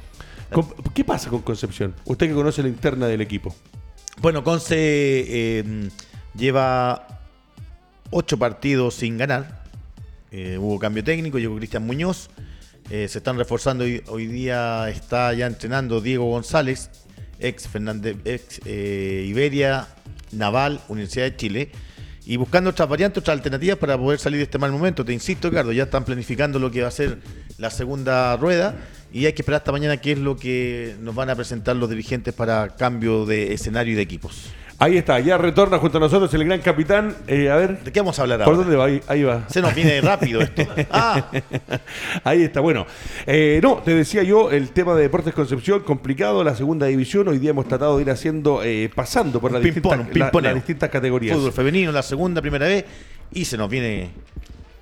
[0.94, 1.94] ¿Qué pasa con Concepción?
[2.06, 3.54] Usted que conoce la interna del equipo.
[4.22, 5.90] Bueno, Conce eh,
[6.36, 7.08] lleva
[8.10, 9.57] ocho partidos sin ganar.
[10.32, 12.30] Eh, hubo cambio técnico, llegó Cristian Muñoz.
[12.90, 13.84] Eh, se están reforzando.
[13.84, 16.90] Hoy, hoy día está ya entrenando Diego González,
[17.40, 19.88] ex Fernández, ex eh, Iberia,
[20.32, 21.72] Naval, Universidad de Chile.
[22.26, 25.06] Y buscando otras variantes, otras alternativas para poder salir de este mal momento.
[25.06, 27.20] Te insisto, Ricardo, ya están planificando lo que va a ser
[27.58, 28.76] la segunda rueda
[29.14, 31.90] y hay que esperar hasta mañana qué es lo que nos van a presentar los
[31.90, 34.52] dirigentes para cambio de escenario y de equipos.
[34.80, 37.16] Ahí está, ya retorna junto a nosotros el gran capitán.
[37.26, 38.58] Eh, a ver, ¿De qué vamos a hablar ¿por ahora?
[38.60, 38.86] dónde va?
[38.86, 39.44] Ahí, ahí va.
[39.50, 40.62] Se nos viene rápido esto.
[40.92, 41.32] Ah,
[42.24, 42.86] Ahí está, bueno.
[43.26, 47.28] Eh, no, te decía yo, el tema de Deportes Concepción, complicado, la segunda división.
[47.28, 50.90] Hoy día hemos tratado de ir haciendo, eh, pasando por las distintas, la- las distintas
[50.92, 51.36] categorías.
[51.36, 52.86] fútbol femenino, la segunda, primera vez.
[53.34, 54.12] Y se nos viene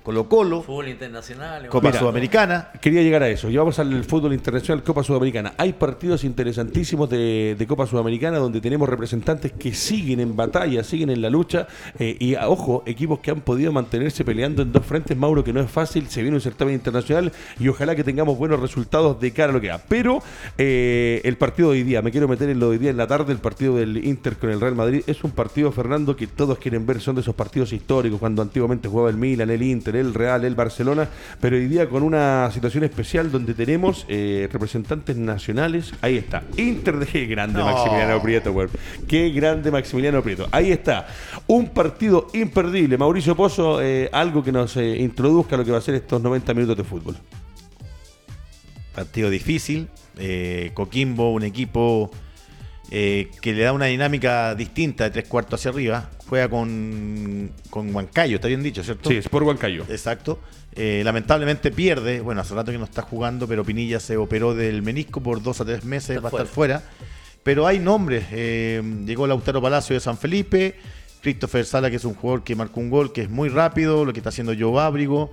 [0.06, 1.66] Colo Colo, Fútbol internacional.
[1.66, 2.68] Copa Mira, Sudamericana.
[2.80, 3.50] Quería llegar a eso.
[3.50, 5.54] Llevamos al fútbol internacional Copa Sudamericana.
[5.58, 11.10] Hay partidos interesantísimos de, de Copa Sudamericana donde tenemos representantes que siguen en batalla, siguen
[11.10, 11.66] en la lucha.
[11.98, 15.16] eh, y ojo, equipos que han podido mantenerse peleando en dos frentes.
[15.16, 16.06] Mauro, que no es fácil.
[16.08, 19.60] Se viene un certamen internacional y ojalá que tengamos buenos resultados de cara a lo
[19.60, 19.78] que da.
[19.88, 20.22] Pero
[20.56, 22.96] eh, el partido de hoy día, me quiero meter en lo de hoy día en
[22.96, 23.32] la tarde.
[23.32, 26.86] El partido del Inter con el Real Madrid es un partido, Fernando, que todos quieren
[26.86, 27.00] ver.
[27.00, 30.54] Son de esos partidos históricos cuando antiguamente jugaba el Milan, el Inter, el Real, el
[30.54, 31.08] Barcelona,
[31.40, 35.92] pero hoy día con una situación especial donde tenemos eh, representantes nacionales.
[36.00, 37.64] Ahí está, Inter de qué grande No.
[37.66, 38.70] Maximiliano Prieto, weón.
[39.08, 40.48] Qué grande Maximiliano Prieto.
[40.52, 41.06] Ahí está,
[41.46, 42.96] un partido imperdible.
[42.98, 46.22] Mauricio Pozo, eh, algo que nos eh, introduzca a lo que va a ser estos
[46.22, 47.16] 90 minutos de fútbol.
[48.94, 49.88] Partido difícil.
[50.18, 52.10] eh, Coquimbo, un equipo
[52.90, 56.10] eh, que le da una dinámica distinta de tres cuartos hacia arriba.
[56.28, 59.08] Juega con, con Huancayo, está bien dicho, ¿cierto?
[59.10, 59.84] Sí, es por Huancayo.
[59.88, 60.40] Exacto.
[60.72, 62.20] Eh, lamentablemente pierde.
[62.20, 65.60] Bueno, hace rato que no está jugando, pero Pinilla se operó del menisco por dos
[65.60, 66.82] a tres meses, Está va a estar fuera.
[67.42, 68.24] Pero hay nombres.
[68.32, 70.74] eh, llegó Lautaro Palacio de San Felipe,
[71.22, 74.12] Christopher Sala, que es un jugador que marcó un gol, que es muy rápido, lo
[74.12, 75.30] que está haciendo Joe Ábrigo.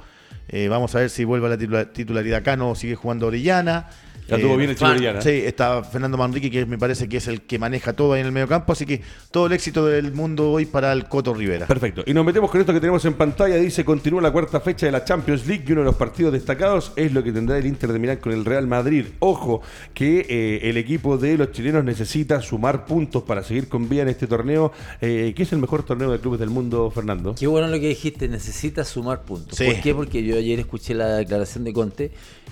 [0.50, 3.89] Eh, vamos a ver si vuelve a la titula- titularidad Cano o sigue jugando Orellana.
[4.26, 5.22] Ya tuvo bien el Chiloriana.
[5.22, 8.28] Sí, está Fernando Manrique, que me parece que es el que maneja todo ahí en
[8.28, 8.72] el medio campo.
[8.72, 11.68] Así que todo el éxito del mundo hoy para el Coto Rivera.
[11.68, 12.04] Perfecto.
[12.06, 13.58] Y nos metemos con esto que tenemos en pantalla.
[13.58, 16.94] Dice, continúa la cuarta fecha de la Champions League y uno de los partidos destacados
[16.96, 19.08] es lo que tendrá el Inter de Milán con el Real Madrid.
[19.20, 19.62] Ojo,
[19.94, 24.08] que eh, el equipo de los chilenos necesita sumar puntos para seguir con vida en
[24.08, 24.72] este torneo,
[25.02, 27.36] eh, que es el mejor torneo de clubes del mundo, Fernando.
[27.38, 29.58] Qué bueno lo que dijiste, necesitas sumar puntos.
[29.58, 29.66] Sí.
[29.66, 29.94] ¿Por qué?
[29.94, 32.11] Porque yo ayer escuché la declaración de Conte,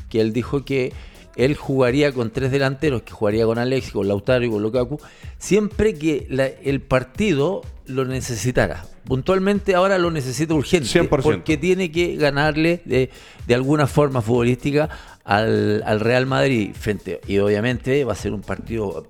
[0.09, 0.91] que él dijo que
[1.37, 4.99] él jugaría con tres delanteros, que jugaría con Alexis, con Lautaro y con Lukaku,
[5.37, 8.85] siempre que la- el partido lo necesitara.
[9.05, 11.21] Puntualmente ahora lo necesita urgente, 100%.
[11.21, 13.09] porque tiene que ganarle de,
[13.47, 14.89] de alguna forma futbolística
[15.23, 19.07] al, al Real Madrid frente y obviamente va a ser un partido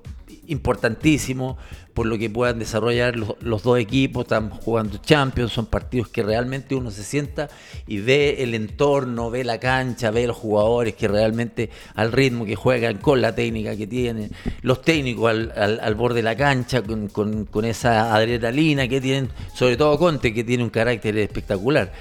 [0.47, 1.57] importantísimo
[1.93, 6.73] por lo que puedan desarrollar los, dos equipos, están jugando Champions, son partidos que realmente
[6.73, 7.49] uno se sienta
[7.85, 12.55] y ve el entorno, ve la cancha, ve los jugadores que realmente al ritmo que
[12.55, 14.31] juegan, con la técnica que tienen,
[14.61, 19.01] los técnicos al, al- al borde de la cancha, con, con- con esa adrenalina que
[19.01, 21.91] tienen, sobre todo Conte, que tiene un carácter espectacular.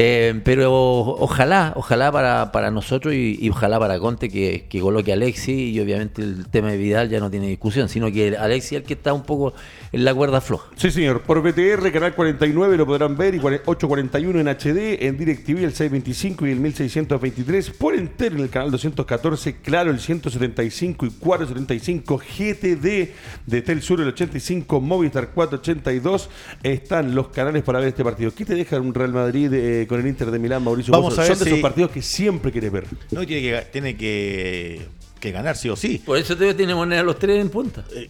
[0.00, 5.14] Eh, pero ojalá, ojalá para, para nosotros y, ojalá para Conte que, que coloque a
[5.14, 8.82] Alexi y obviamente el tema de Vidal ya no tiene discusión, sino que Alexi es
[8.82, 9.54] el que está un poco
[9.90, 10.70] en la cuerda floja.
[10.76, 11.22] Sí, señor.
[11.22, 15.72] Por BTR, Canal 49 lo podrán ver y 4- 841 en HD, en DirecTV el
[15.72, 22.18] 625 y el 1623, por entero en el canal 214, claro el 175 y 475,
[22.18, 23.08] GTD
[23.46, 26.30] de Telsur el 85, Movistar 482,
[26.62, 28.32] están los canales para ver este partido.
[28.32, 30.92] ¿Qué te deja un Real Madrid eh, con el Inter de Milán, Mauricio?
[30.92, 31.22] Vamos Pozo?
[31.22, 32.84] a ver Son de si- esos partidos que siempre quieres ver.
[33.10, 34.86] No, tiene que, tiene que,
[35.18, 36.00] que ganar sí o sí.
[36.04, 37.84] Por eso te tiene moneda los tres en punta.
[37.94, 38.08] Eh,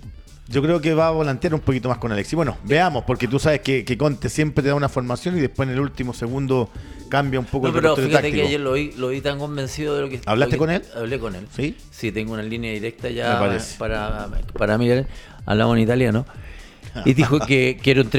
[0.48, 2.34] Yo creo que va a volantear un poquito más con Alexis.
[2.34, 5.68] Bueno, veamos, porque tú sabes que, que Conte siempre te da una formación y después
[5.68, 6.70] en el último segundo
[7.10, 8.36] cambia un poco No, el pero fíjate táctico.
[8.36, 10.20] que ayer lo vi, lo vi tan convencido de lo que...
[10.26, 10.82] ¿Hablaste lo que- con él?
[10.96, 11.46] Hablé con él.
[11.54, 11.74] ¿Sí?
[11.90, 13.38] Sí, tengo una línea directa ya
[13.78, 14.88] para, para mí.
[15.46, 16.26] Hablamos en italiano.
[17.04, 18.10] Y dijo que, que era un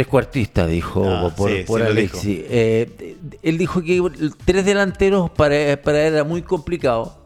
[0.67, 2.39] dijo Ah, por, sí, por sí lo Alexis.
[2.49, 4.01] Eh, él dijo que
[4.45, 7.23] tres delanteros para, para él era muy complicado,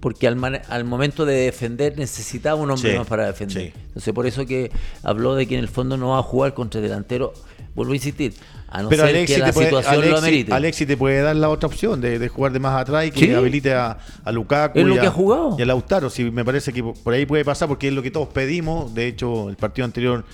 [0.00, 3.72] porque al, man- al momento de defender necesitaba un hombre Sí, más para defender.
[3.86, 4.70] Entonces por eso que
[5.02, 7.30] habló de que en el fondo no va a jugar contra delanteros.
[7.74, 8.32] Vuelvo a insistir,
[8.68, 10.52] a no Pero ser Alexis que la puede, situación lo Alexis- amerite.
[10.54, 13.26] Alexis te puede dar la otra opción de, de jugar de más atrás y que
[13.26, 13.32] Sí.
[13.34, 15.56] habilite a, a Lukaku Es lo y, que a, ha jugado.
[15.58, 16.08] y a Lautaro.
[16.08, 18.94] Sí, me parece que por ahí puede pasar porque es lo que todos pedimos.
[18.94, 20.24] De hecho, el partido anterior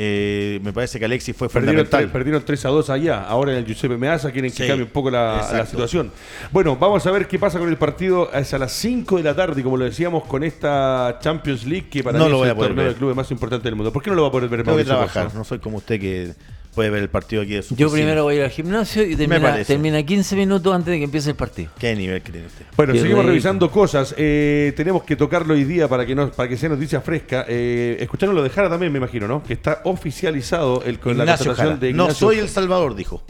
[0.00, 2.00] eh, me parece que Alexis fue Perdieron, fundamental.
[2.02, 3.24] tres- perdieron 3 a 2 allá.
[3.24, 6.12] Ahora en el Giuseppe Meazza quieren que Sí, cambie un poco la, la situación.
[6.52, 8.30] Bueno, vamos a ver qué pasa con el partido.
[8.32, 12.04] Es a las 5 de la tarde, como lo decíamos, con esta Champions League que
[12.04, 12.92] para No mí lo es voy el a poder torneo ver.
[12.94, 13.92] de clubes más importante del mundo.
[13.92, 15.98] ¿Por qué no lo va a poder ver Tengo que trabajar, no soy como usted
[15.98, 16.32] que
[16.78, 18.04] puede ver el partido aquí de su Yo oficina.
[18.04, 21.30] primero voy a ir al gimnasio y termina, termina 15 minutos antes de que empiece
[21.30, 21.72] el partido.
[21.76, 22.66] ¿Qué nivel que tiene usted?
[22.76, 23.30] Bueno, Qué seguimos rico.
[23.30, 24.14] revisando cosas.
[24.16, 27.44] Eh, tenemos que tocarlo hoy día para que no, para que sea noticia fresca.
[27.48, 29.42] Eh, escucharon lo de Jara también, me imagino, ¿no?
[29.42, 31.76] Que está oficializado el con la contratación Jara.
[31.78, 33.24] de No Ignacio soy el Salvador, dijo.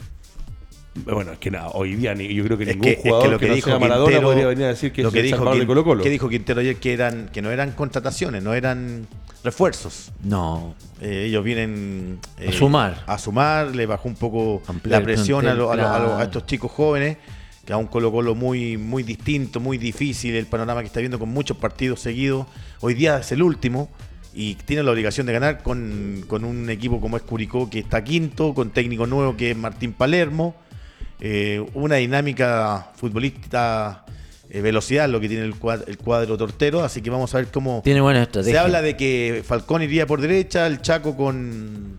[1.05, 3.09] Bueno, es que nada, hoy día ni- yo creo que Es ningún que, es que
[3.09, 5.09] jugador lo que, que, no dijo sea Maradona Quintero, podría venir a decir que lo
[5.09, 6.03] es el dijo, Salvador de Quin- Colo Colo.
[6.03, 9.07] que dijo Quintero ayer que eran que no eran contrataciones, no eran
[9.43, 10.11] refuerzos.
[10.23, 10.75] No.
[11.01, 13.03] Eh, ellos vienen eh, A sumar.
[13.07, 16.05] A sumar, le bajó un poco Ampliar la presión a, lo- a lo- a lo-
[16.05, 16.23] a claro.
[16.23, 17.17] estos chicos jóvenes,
[17.65, 21.19] que a un Colo Colo muy, muy distinto, muy difícil, el panorama que está viendo
[21.19, 22.45] con muchos partidos seguidos.
[22.81, 23.89] Hoy día es el último
[24.33, 28.03] y tiene la obligación de ganar con, con un equipo como es Curicó, que está
[28.03, 30.55] quinto, con técnico nuevo que es Martín Palermo.
[31.21, 34.05] Eh, una dinámica futbolista,
[34.49, 37.47] eh, velocidad, lo que tiene el cuadro, el cuadro tortero, así que vamos a ver
[37.47, 37.81] cómo...
[37.83, 38.53] Tiene buena estrategia.
[38.53, 41.97] Se habla de que Falcón iría por derecha, el Chaco con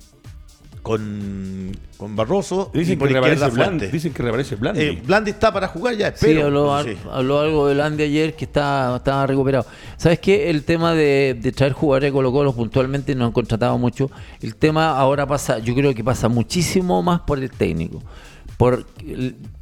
[0.82, 4.80] con, con Barroso y Dicen por que, izquierda Blandi, dicen que reaparece Blandi.
[4.80, 6.46] Eh, Blandi está para jugar ya, Sí, espero.
[6.46, 6.96] habló, Sí.
[7.12, 9.66] habló algo de Landy ayer que está, estaba recuperado.
[9.98, 10.48] ¿Sabes qué?
[10.48, 14.10] El tema de, de traer jugadores de Colo Colo puntualmente nos han contratado mucho.
[14.40, 18.02] El tema ahora pasa, yo creo que pasa muchísimo más por el técnico.
[18.60, 18.84] Por,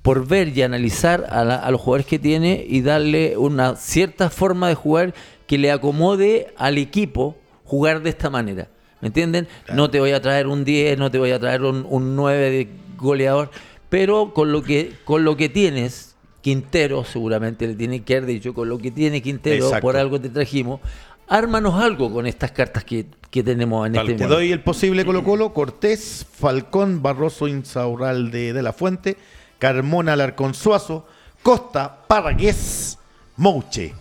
[0.03, 4.29] por ver y analizar a, la- a los jugadores que tiene y darle una cierta
[4.29, 5.15] forma de jugar
[5.47, 8.67] que le acomode al equipo jugar de esta manera.
[9.01, 9.47] ¿Me entienden?
[9.73, 12.51] No te voy a traer un 10, no te voy a traer un, un 9
[12.51, 13.53] de goleador,
[13.89, 18.53] pero con lo que con lo que tienes, Quintero seguramente le tiene que haber dicho,
[18.53, 19.83] con lo que tiene Quintero, Exacto.
[19.87, 20.81] por algo te trajimos,
[21.29, 24.35] ármanos algo con estas cartas que, que tenemos en Tal este Te momento.
[24.37, 29.17] doy el posible Colo Colo, Cortés, Falcón, Barroso, Insaurralde de la Fuente,
[29.59, 31.07] Carmona, Alarcón, Suazo,
[31.43, 32.99] Costa, Parragués,
[33.37, 33.95] Mouche.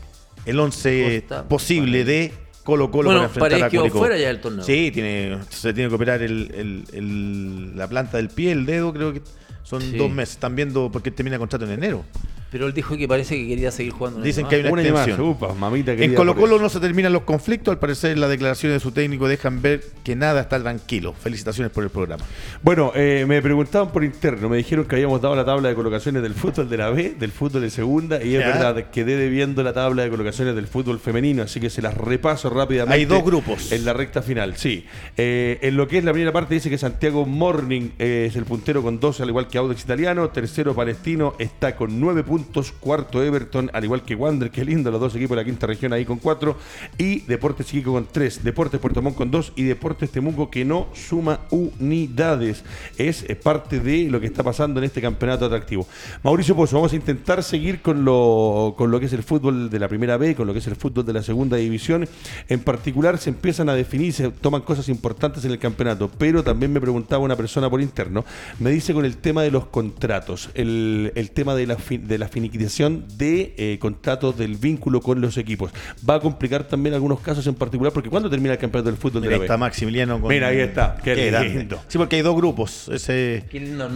[0.46, 3.98] El once Costa, posible de Colo Colo Bueno, para enfrentar a Curicó.
[4.00, 4.64] fuera ya del torneo.
[4.64, 8.94] Sí, tiene, se tiene que operar el- el- el- la planta del pie, el dedo,
[8.94, 9.22] creo que
[9.64, 9.98] son Sí.
[9.98, 10.36] dos meses.
[10.36, 12.06] Están viendo porque termina contrato en enero.
[12.52, 14.20] Pero él dijo que parece que quería seguir jugando.
[14.20, 15.20] en el Dicen que hay una Una extensión.
[15.22, 18.80] upa, mamita En Colo Colo no se terminan los conflictos, al parecer las declaraciones de
[18.80, 21.14] su técnico dejan ver que nada está tranquilo.
[21.14, 22.24] Felicitaciones por el programa.
[22.64, 26.24] Bueno, eh, me preguntaban por interno, me dijeron que habíamos dado la tabla de colocaciones
[26.24, 28.48] del fútbol de la B, del fútbol de segunda, y es Ya.
[28.48, 32.50] verdad, quedé debiendo la tabla de colocaciones del fútbol femenino, así que se las repaso
[32.50, 32.96] rápidamente.
[32.96, 33.72] Hay dos grupos.
[33.74, 34.86] En la recta final, sí.
[35.18, 38.46] Eh, en lo que es la primera parte dice que Santiago Morning eh, es el
[38.46, 42.37] puntero con 12, al igual que Audax Italiano, tercero Palestino está con 9 puntos,
[42.80, 45.94] cuarto Everton, al igual que Wander, que lindo, los dos equipos de la quinta región
[45.94, 46.56] ahí con 4,
[46.98, 50.88] y Deportes Iquique con 3, Deportes Puerto Montt con 2 y Deportes Temuco que no
[50.94, 52.64] suma unidades.
[52.98, 55.88] Es eh, parte de lo que está pasando en este campeonato atractivo.
[56.24, 59.80] Mauricio Pozo, vamos a intentar seguir con lo, con lo que es el fútbol de
[59.80, 62.08] la primera B, con lo que es el fútbol de la segunda división.
[62.50, 66.72] En particular se empiezan a definir, se toman cosas importantes en el campeonato, pero también
[66.74, 68.26] me preguntaba una persona por interno,
[68.60, 72.18] me dice con el tema de los contratos, el, el tema de la, fi- de
[72.18, 75.72] la finiquitación de eh, contratos del vínculo con los equipos.
[76.08, 79.22] Va a complicar también algunos casos en particular, porque ¿cuándo termina el campeonato del fútbol
[79.22, 79.46] Mira, de la B?
[79.46, 80.30] está Maximiliano con.
[80.30, 80.98] Mira, ahí está.
[81.04, 81.50] Qué grande.
[81.50, 81.80] lindo.
[81.88, 82.90] Sí, porque hay dos grupos.
[82.90, 83.46] Ese.
[83.50, 83.88] Qué la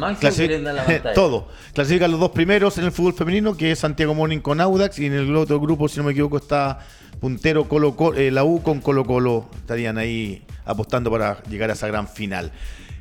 [0.85, 1.13] pantalla.
[1.13, 1.47] todo.
[1.73, 5.05] Clasifican los dos primeros en el fútbol femenino, que es Santiago Morning con Audax, y
[5.05, 6.79] en el otro grupo, si no me equivoco, está
[7.19, 9.49] puntero Colo, Colo- eh, la U con Colo Colo.
[9.55, 12.51] Estarían ahí apostando para llegar a esa gran final.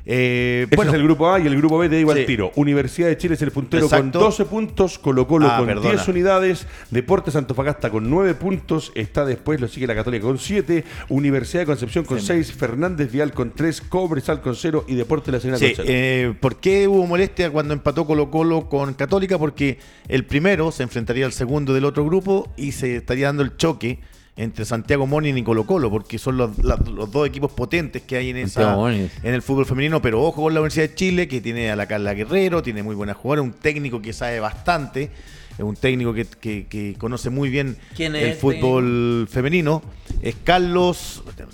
[0.05, 2.19] Eh, Ese bueno, es el grupo A y el grupo B te digo Sí.
[2.21, 2.51] al tiro.
[2.55, 4.03] Universidad de Chile es el puntero Exacto.
[4.03, 5.89] con 12 puntos, Colo Colo Ah, con perdona.
[5.91, 10.83] 10 unidades, Deportes Antofagasta con 9 puntos, está después, lo sigue la Católica con 7,
[11.09, 15.39] Universidad de Concepción con 6, Fernández Vial con 3, Cobresal con 0 y Deportes La
[15.39, 15.87] Serena Sí, con 0.
[15.87, 19.37] eh, ¿por qué hubo molestia cuando empató Colo Colo con Católica?
[19.37, 19.77] Porque
[20.07, 23.99] el primero se enfrentaría al segundo del otro grupo y se estaría dando el choque
[24.37, 28.15] entre Santiago Morning y Colo Colo, porque son los, la- los dos equipos potentes que
[28.15, 31.41] hay en, esa, en el fútbol femenino, pero ojo con la Universidad de Chile, que
[31.41, 35.11] tiene a la Carla Guerrero, tiene muy buena jugadora, un técnico que sabe bastante,
[35.57, 39.83] es un técnico que, que- que conoce muy bien ¿Quién es el fútbol femenino,
[40.21, 41.45] es Carlos, ya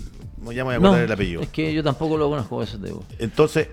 [0.46, 1.42] me voy a acordar No, el apellido.
[1.42, 3.04] es que yo tampoco lo conozco eso, te digo.
[3.18, 3.68] Entonces,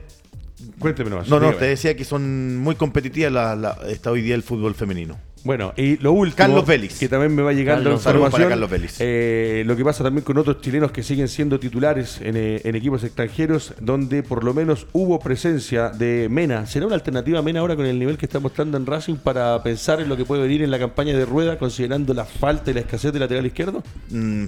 [0.79, 1.57] Cuénteme no, no, dígame.
[1.57, 5.17] te decía que son muy competitivas la, la- está hoy día el fútbol femenino.
[5.45, 6.97] Bueno, y lo último, Carlos Vélez.
[6.99, 8.95] que también me va llegando Carlos, información, para Carlos Vélez.
[8.99, 12.75] eh, lo que pasa también con otros chilenos que siguen siendo titulares en, eh, en
[12.75, 16.65] equipos extranjeros, donde por lo menos hubo presencia de Mena.
[16.65, 20.01] ¿Será una alternativa Mena ahora con el nivel que está mostrando en Racing para pensar
[20.01, 22.79] en lo que puede venir en la campaña de Rueda, considerando la falta y la
[22.79, 23.83] escasez de lateral izquierdo?
[24.09, 24.45] Mm,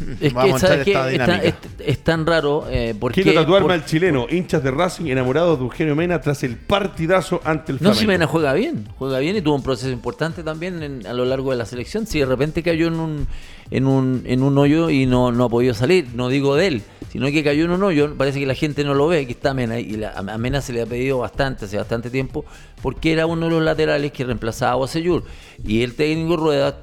[0.20, 1.48] Es Vamos a que, esta Es, tan, dinámica.
[1.48, 1.54] es-
[1.86, 3.22] es tan raro eh, porque...
[3.22, 7.40] Quiero tatuarme por- al chileno, hinchas de Racing, enamorados de Eugenio Mena tras el partidazo
[7.44, 8.00] ante el No, Flamengo.
[8.00, 11.24] si Mena juega bien, juega bien y tuvo un proceso importante también en- a lo
[11.24, 12.06] largo de la selección.
[12.06, 13.26] Si de repente cayó en un,
[13.70, 16.82] en un, en un hoyo y no, no ha podido salir, no digo de él,
[17.10, 19.54] sino que cayó en un hoyo, parece que la gente no lo ve, aquí está
[19.54, 22.44] Mena, y la- a Mena se le ha pedido bastante, hace bastante tiempo,
[22.82, 25.24] porque era uno de los laterales que reemplazaba a Bocellur.
[25.64, 26.80] Y el técnico Rueda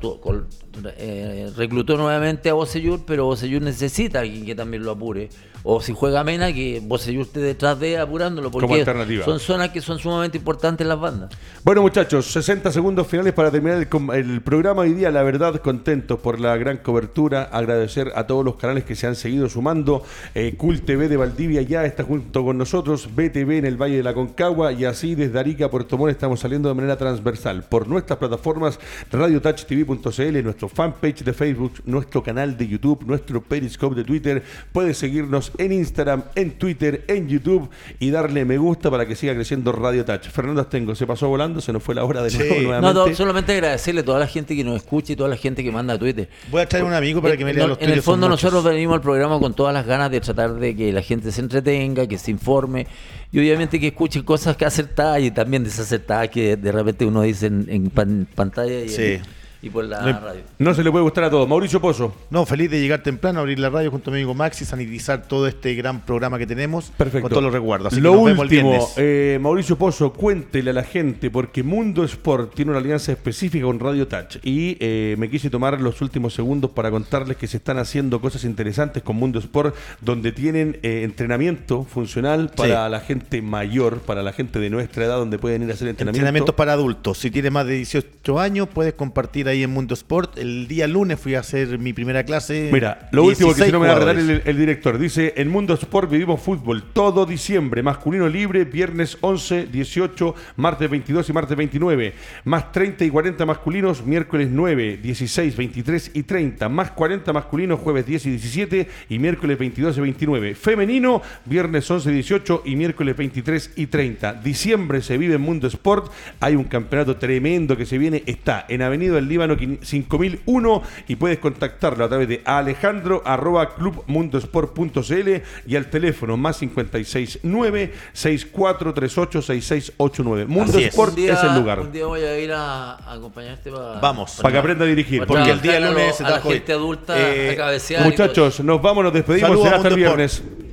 [0.97, 5.29] eh, reclutó nuevamente a Bocellur, pero Bocellur necesita a alguien que también lo apure.
[5.67, 9.25] O si juega Mena, que Bocellur esté detrás de apurándolo, Como porque alternativa.
[9.25, 11.31] son zonas que son sumamente importantes en las bandas.
[11.63, 15.09] Bueno, muchachos, 60 segundos finales para terminar el, el programa hoy día.
[15.09, 17.45] La verdad, contentos por la gran cobertura.
[17.51, 20.03] Agradecer a todos los canales que se han seguido sumando.
[20.35, 23.09] Eh, Cool TV de Valdivia ya está junto con nosotros.
[23.15, 24.71] BTV en el Valle de la Concagua.
[24.71, 27.61] Y así desde Arica a Puerto Montt estamos saliendo de manera transversal.
[27.63, 28.79] Por nuestras plataformas
[29.11, 34.41] radiotouchtv.cl, nuestro fanpage de Facebook, nuestro canal de YouTube, nuestro Periscope de Twitter.
[34.71, 37.69] Puedes seguirnos en Instagram, en Twitter, en YouTube
[37.99, 40.27] y darle me gusta para que siga creciendo Radio Touch.
[40.29, 42.39] Fernando Astengo se pasó volando, se nos fue la hora de Sí.
[42.39, 43.09] nuevo No, nuevamente.
[43.11, 45.71] no, solamente agradecerle a toda la gente que nos escucha y toda la gente que
[45.71, 46.27] manda a Twitter.
[46.49, 48.27] Voy a traer un amigo para que me Eh, lea no, los En el fondo
[48.27, 51.41] nosotros venimos al programa con todas las ganas de tratar de que la gente se
[51.41, 52.87] entretenga, que se informe
[53.31, 57.47] y obviamente que escuche cosas que acertadas y también desacertadas que de repente uno dice
[57.47, 59.19] en, en pan- pantalla y, Sí.
[59.65, 60.41] Y por la No- radio.
[60.59, 61.47] No se le puede gustar a todos.
[61.49, 62.13] Mauricio Pozo.
[62.29, 65.47] No, feliz de llegar temprano, abrir la radio junto a mi amigo Maxi, sanitizar todo
[65.47, 67.23] este gran programa que tenemos Perfecto.
[67.23, 67.91] con todos los recuerdos.
[67.93, 71.63] Así Lo que nos vemos el último, eh, Mauricio Pozo, cuéntele a la gente, porque
[71.63, 74.37] Mundo Sport tiene una alianza específica con Radio Touch.
[74.43, 78.43] Y eh, me quise tomar los últimos segundos para contarles que se están haciendo cosas
[78.43, 82.91] interesantes con Mundo Sport, donde tienen eh, entrenamiento funcional para Sí.
[82.91, 86.19] la gente mayor, para la gente de nuestra edad, donde pueden ir a hacer entrenamiento.
[86.19, 87.17] Entrenamientos para adultos.
[87.17, 90.37] Si tienes más de 18 años, puedes compartir ahí en Mundo Sport.
[90.37, 92.69] El día lunes fui a hacer mi primera clase.
[92.71, 94.29] Mira, lo último que si 16 no me va a jugadores.
[94.29, 94.97] el, el director.
[94.97, 101.29] Dice, en Mundo Sport vivimos fútbol todo diciembre, masculino libre, viernes 11, 18, martes 22
[101.29, 102.13] y martes 29,
[102.45, 108.05] más 30 y 40 masculinos, miércoles 9, 16, 23 y 30, más 40 masculinos, jueves
[108.05, 110.55] 10 y 17 y miércoles 22 y 29.
[110.55, 114.33] Femenino, viernes 11, 18 y miércoles 23 y 30.
[114.33, 118.81] Diciembre se vive en Mundo Sport, hay un campeonato tremendo que se viene, está en
[118.81, 119.44] Avenida del Líbano
[119.81, 125.29] 5001 y puedes contactarlo a través de alejandro arroba clubmundosport.cl
[125.67, 130.45] y al teléfono más 569 6438 6689.
[130.47, 130.87] Mundo es.
[130.87, 131.79] Sport día- es el lugar.
[131.79, 133.99] Un día voy a ir a, a acompañarte para...
[133.99, 134.39] Vamos.
[134.41, 135.19] Para que aprenda a dirigir.
[135.25, 137.57] para Porque el día lunes a la gente adulta eh,
[137.99, 138.03] a.
[138.03, 139.49] Muchachos, nos vamos, nos despedimos.
[139.49, 140.17] Saludos será hasta el Mundo Sport.
[140.17, 140.64] viernes.